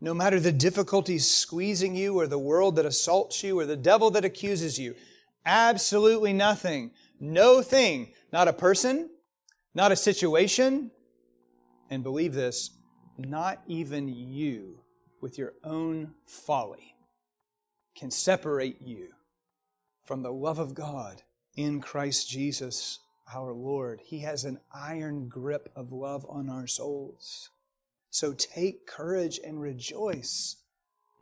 no 0.00 0.14
matter 0.14 0.38
the 0.38 0.52
difficulties 0.52 1.28
squeezing 1.28 1.94
you, 1.94 2.18
or 2.18 2.26
the 2.26 2.38
world 2.38 2.76
that 2.76 2.86
assaults 2.86 3.42
you, 3.42 3.58
or 3.58 3.64
the 3.64 3.76
devil 3.76 4.10
that 4.10 4.24
accuses 4.24 4.78
you, 4.78 4.94
absolutely 5.46 6.32
nothing 6.32 6.90
no 7.20 7.62
thing, 7.62 8.12
not 8.32 8.48
a 8.48 8.52
person, 8.52 9.08
not 9.72 9.92
a 9.92 9.96
situation, 9.96 10.90
and 11.88 12.02
believe 12.02 12.34
this, 12.34 12.70
not 13.16 13.62
even 13.66 14.08
you 14.08 14.80
with 15.20 15.38
your 15.38 15.54
own 15.62 16.12
folly 16.26 16.93
can 17.94 18.10
separate 18.10 18.80
you 18.82 19.08
from 20.02 20.22
the 20.22 20.32
love 20.32 20.58
of 20.58 20.74
God 20.74 21.22
in 21.56 21.80
Christ 21.80 22.28
Jesus 22.28 23.00
our 23.34 23.52
Lord. 23.52 24.00
He 24.04 24.20
has 24.20 24.44
an 24.44 24.60
iron 24.72 25.28
grip 25.28 25.70
of 25.74 25.92
love 25.92 26.26
on 26.28 26.50
our 26.50 26.66
souls. 26.66 27.50
So 28.10 28.32
take 28.32 28.86
courage 28.86 29.40
and 29.44 29.60
rejoice. 29.60 30.56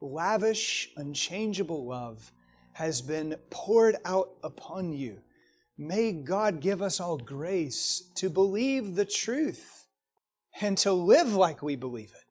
Lavish, 0.00 0.90
unchangeable 0.96 1.86
love 1.86 2.32
has 2.72 3.02
been 3.02 3.36
poured 3.50 3.96
out 4.04 4.30
upon 4.42 4.92
you 4.92 5.20
May 5.78 6.12
God 6.12 6.60
give 6.60 6.82
us 6.82 7.00
all 7.00 7.16
grace 7.16 8.04
to 8.16 8.28
believe 8.28 8.94
the 8.94 9.04
truth 9.04 9.86
and 10.60 10.76
to 10.78 10.92
live 10.92 11.34
like 11.34 11.62
we 11.62 11.76
believe 11.76 12.12
it. 12.14 12.24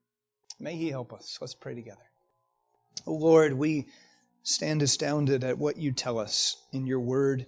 May 0.57 0.75
He 0.75 0.89
help 0.89 1.11
us. 1.11 1.37
Let's 1.41 1.55
pray 1.55 1.73
together. 1.73 1.97
Lord, 3.05 3.53
we 3.53 3.87
stand 4.43 4.81
astounded 4.81 5.43
at 5.43 5.57
what 5.57 5.77
you 5.77 5.91
tell 5.91 6.17
us 6.17 6.57
in 6.71 6.85
your 6.85 6.99
word 6.99 7.45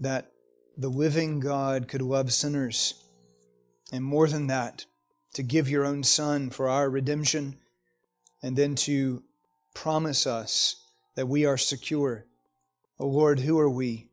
that 0.00 0.30
the 0.76 0.88
living 0.88 1.40
God 1.40 1.88
could 1.88 2.02
love 2.02 2.32
sinners, 2.32 2.94
and 3.92 4.04
more 4.04 4.26
than 4.28 4.48
that, 4.48 4.86
to 5.34 5.42
give 5.42 5.68
your 5.68 5.84
own 5.84 6.02
Son 6.02 6.50
for 6.50 6.68
our 6.68 6.90
redemption, 6.90 7.56
and 8.42 8.56
then 8.56 8.74
to 8.74 9.22
promise 9.74 10.26
us 10.26 10.84
that 11.14 11.28
we 11.28 11.44
are 11.44 11.56
secure. 11.56 12.26
Oh 12.98 13.06
Lord, 13.06 13.40
who 13.40 13.58
are 13.58 13.70
we? 13.70 14.08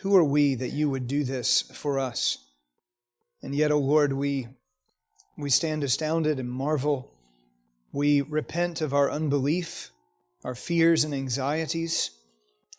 Who 0.00 0.16
are 0.16 0.24
we 0.24 0.54
that 0.56 0.72
you 0.72 0.90
would 0.90 1.06
do 1.06 1.22
this 1.22 1.62
for 1.62 1.98
us? 1.98 2.38
And 3.42 3.54
yet, 3.54 3.72
O 3.72 3.76
oh 3.76 3.78
Lord, 3.78 4.12
we, 4.12 4.48
we 5.36 5.50
stand 5.50 5.82
astounded 5.82 6.38
and 6.38 6.50
marvel. 6.50 7.12
We 7.92 8.20
repent 8.20 8.80
of 8.80 8.94
our 8.94 9.10
unbelief, 9.10 9.90
our 10.44 10.54
fears 10.54 11.04
and 11.04 11.14
anxieties. 11.14 12.10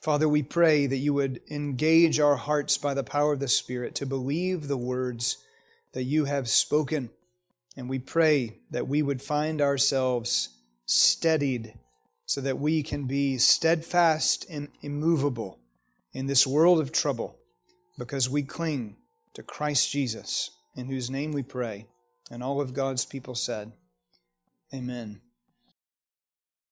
Father, 0.01 0.28
we 0.28 0.43
pray 0.43 0.86
that 0.86 0.97
you 0.97 1.14
would 1.14 1.41
engage 1.49 2.20
our 2.20 2.36
hearts 2.36 2.78
by 2.78 2.93
the 2.93 3.03
power 3.03 3.34
of 3.34 3.39
the 3.39 3.47
Spirit 3.47 3.95
to 3.95 4.05
believe 4.05 4.68
the 4.68 4.78
words 4.78 5.38
that 5.93 6.03
you 6.03 6.26
have 6.26 6.49
spoken. 6.49 7.09
And 7.78 7.89
we 7.89 7.99
pray 7.99 8.57
that 8.72 8.88
we 8.88 9.01
would 9.01 9.22
find 9.22 9.61
ourselves 9.61 10.49
steadied 10.86 11.74
so 12.26 12.41
that 12.41 12.59
we 12.59 12.84
can 12.84 13.05
be 13.05 13.38
steadfast 13.38 14.45
and 14.49 14.70
immovable 14.82 15.59
in 16.14 16.28
this 16.28 16.45
world 16.45 16.80
of 16.80 16.91
trouble 16.91 17.38
because 17.97 18.30
we 18.30 18.43
cling 18.43 18.95
to 19.34 19.43
Christ 19.43 19.89
Jesus, 19.89 20.51
in 20.76 20.88
whose 20.88 21.09
name 21.09 21.32
we 21.32 21.43
pray. 21.43 21.88
And 22.32 22.43
all 22.43 22.61
of 22.61 22.74
God's 22.74 23.05
people 23.05 23.36
said, 23.36 23.72
Amen. 24.74 25.22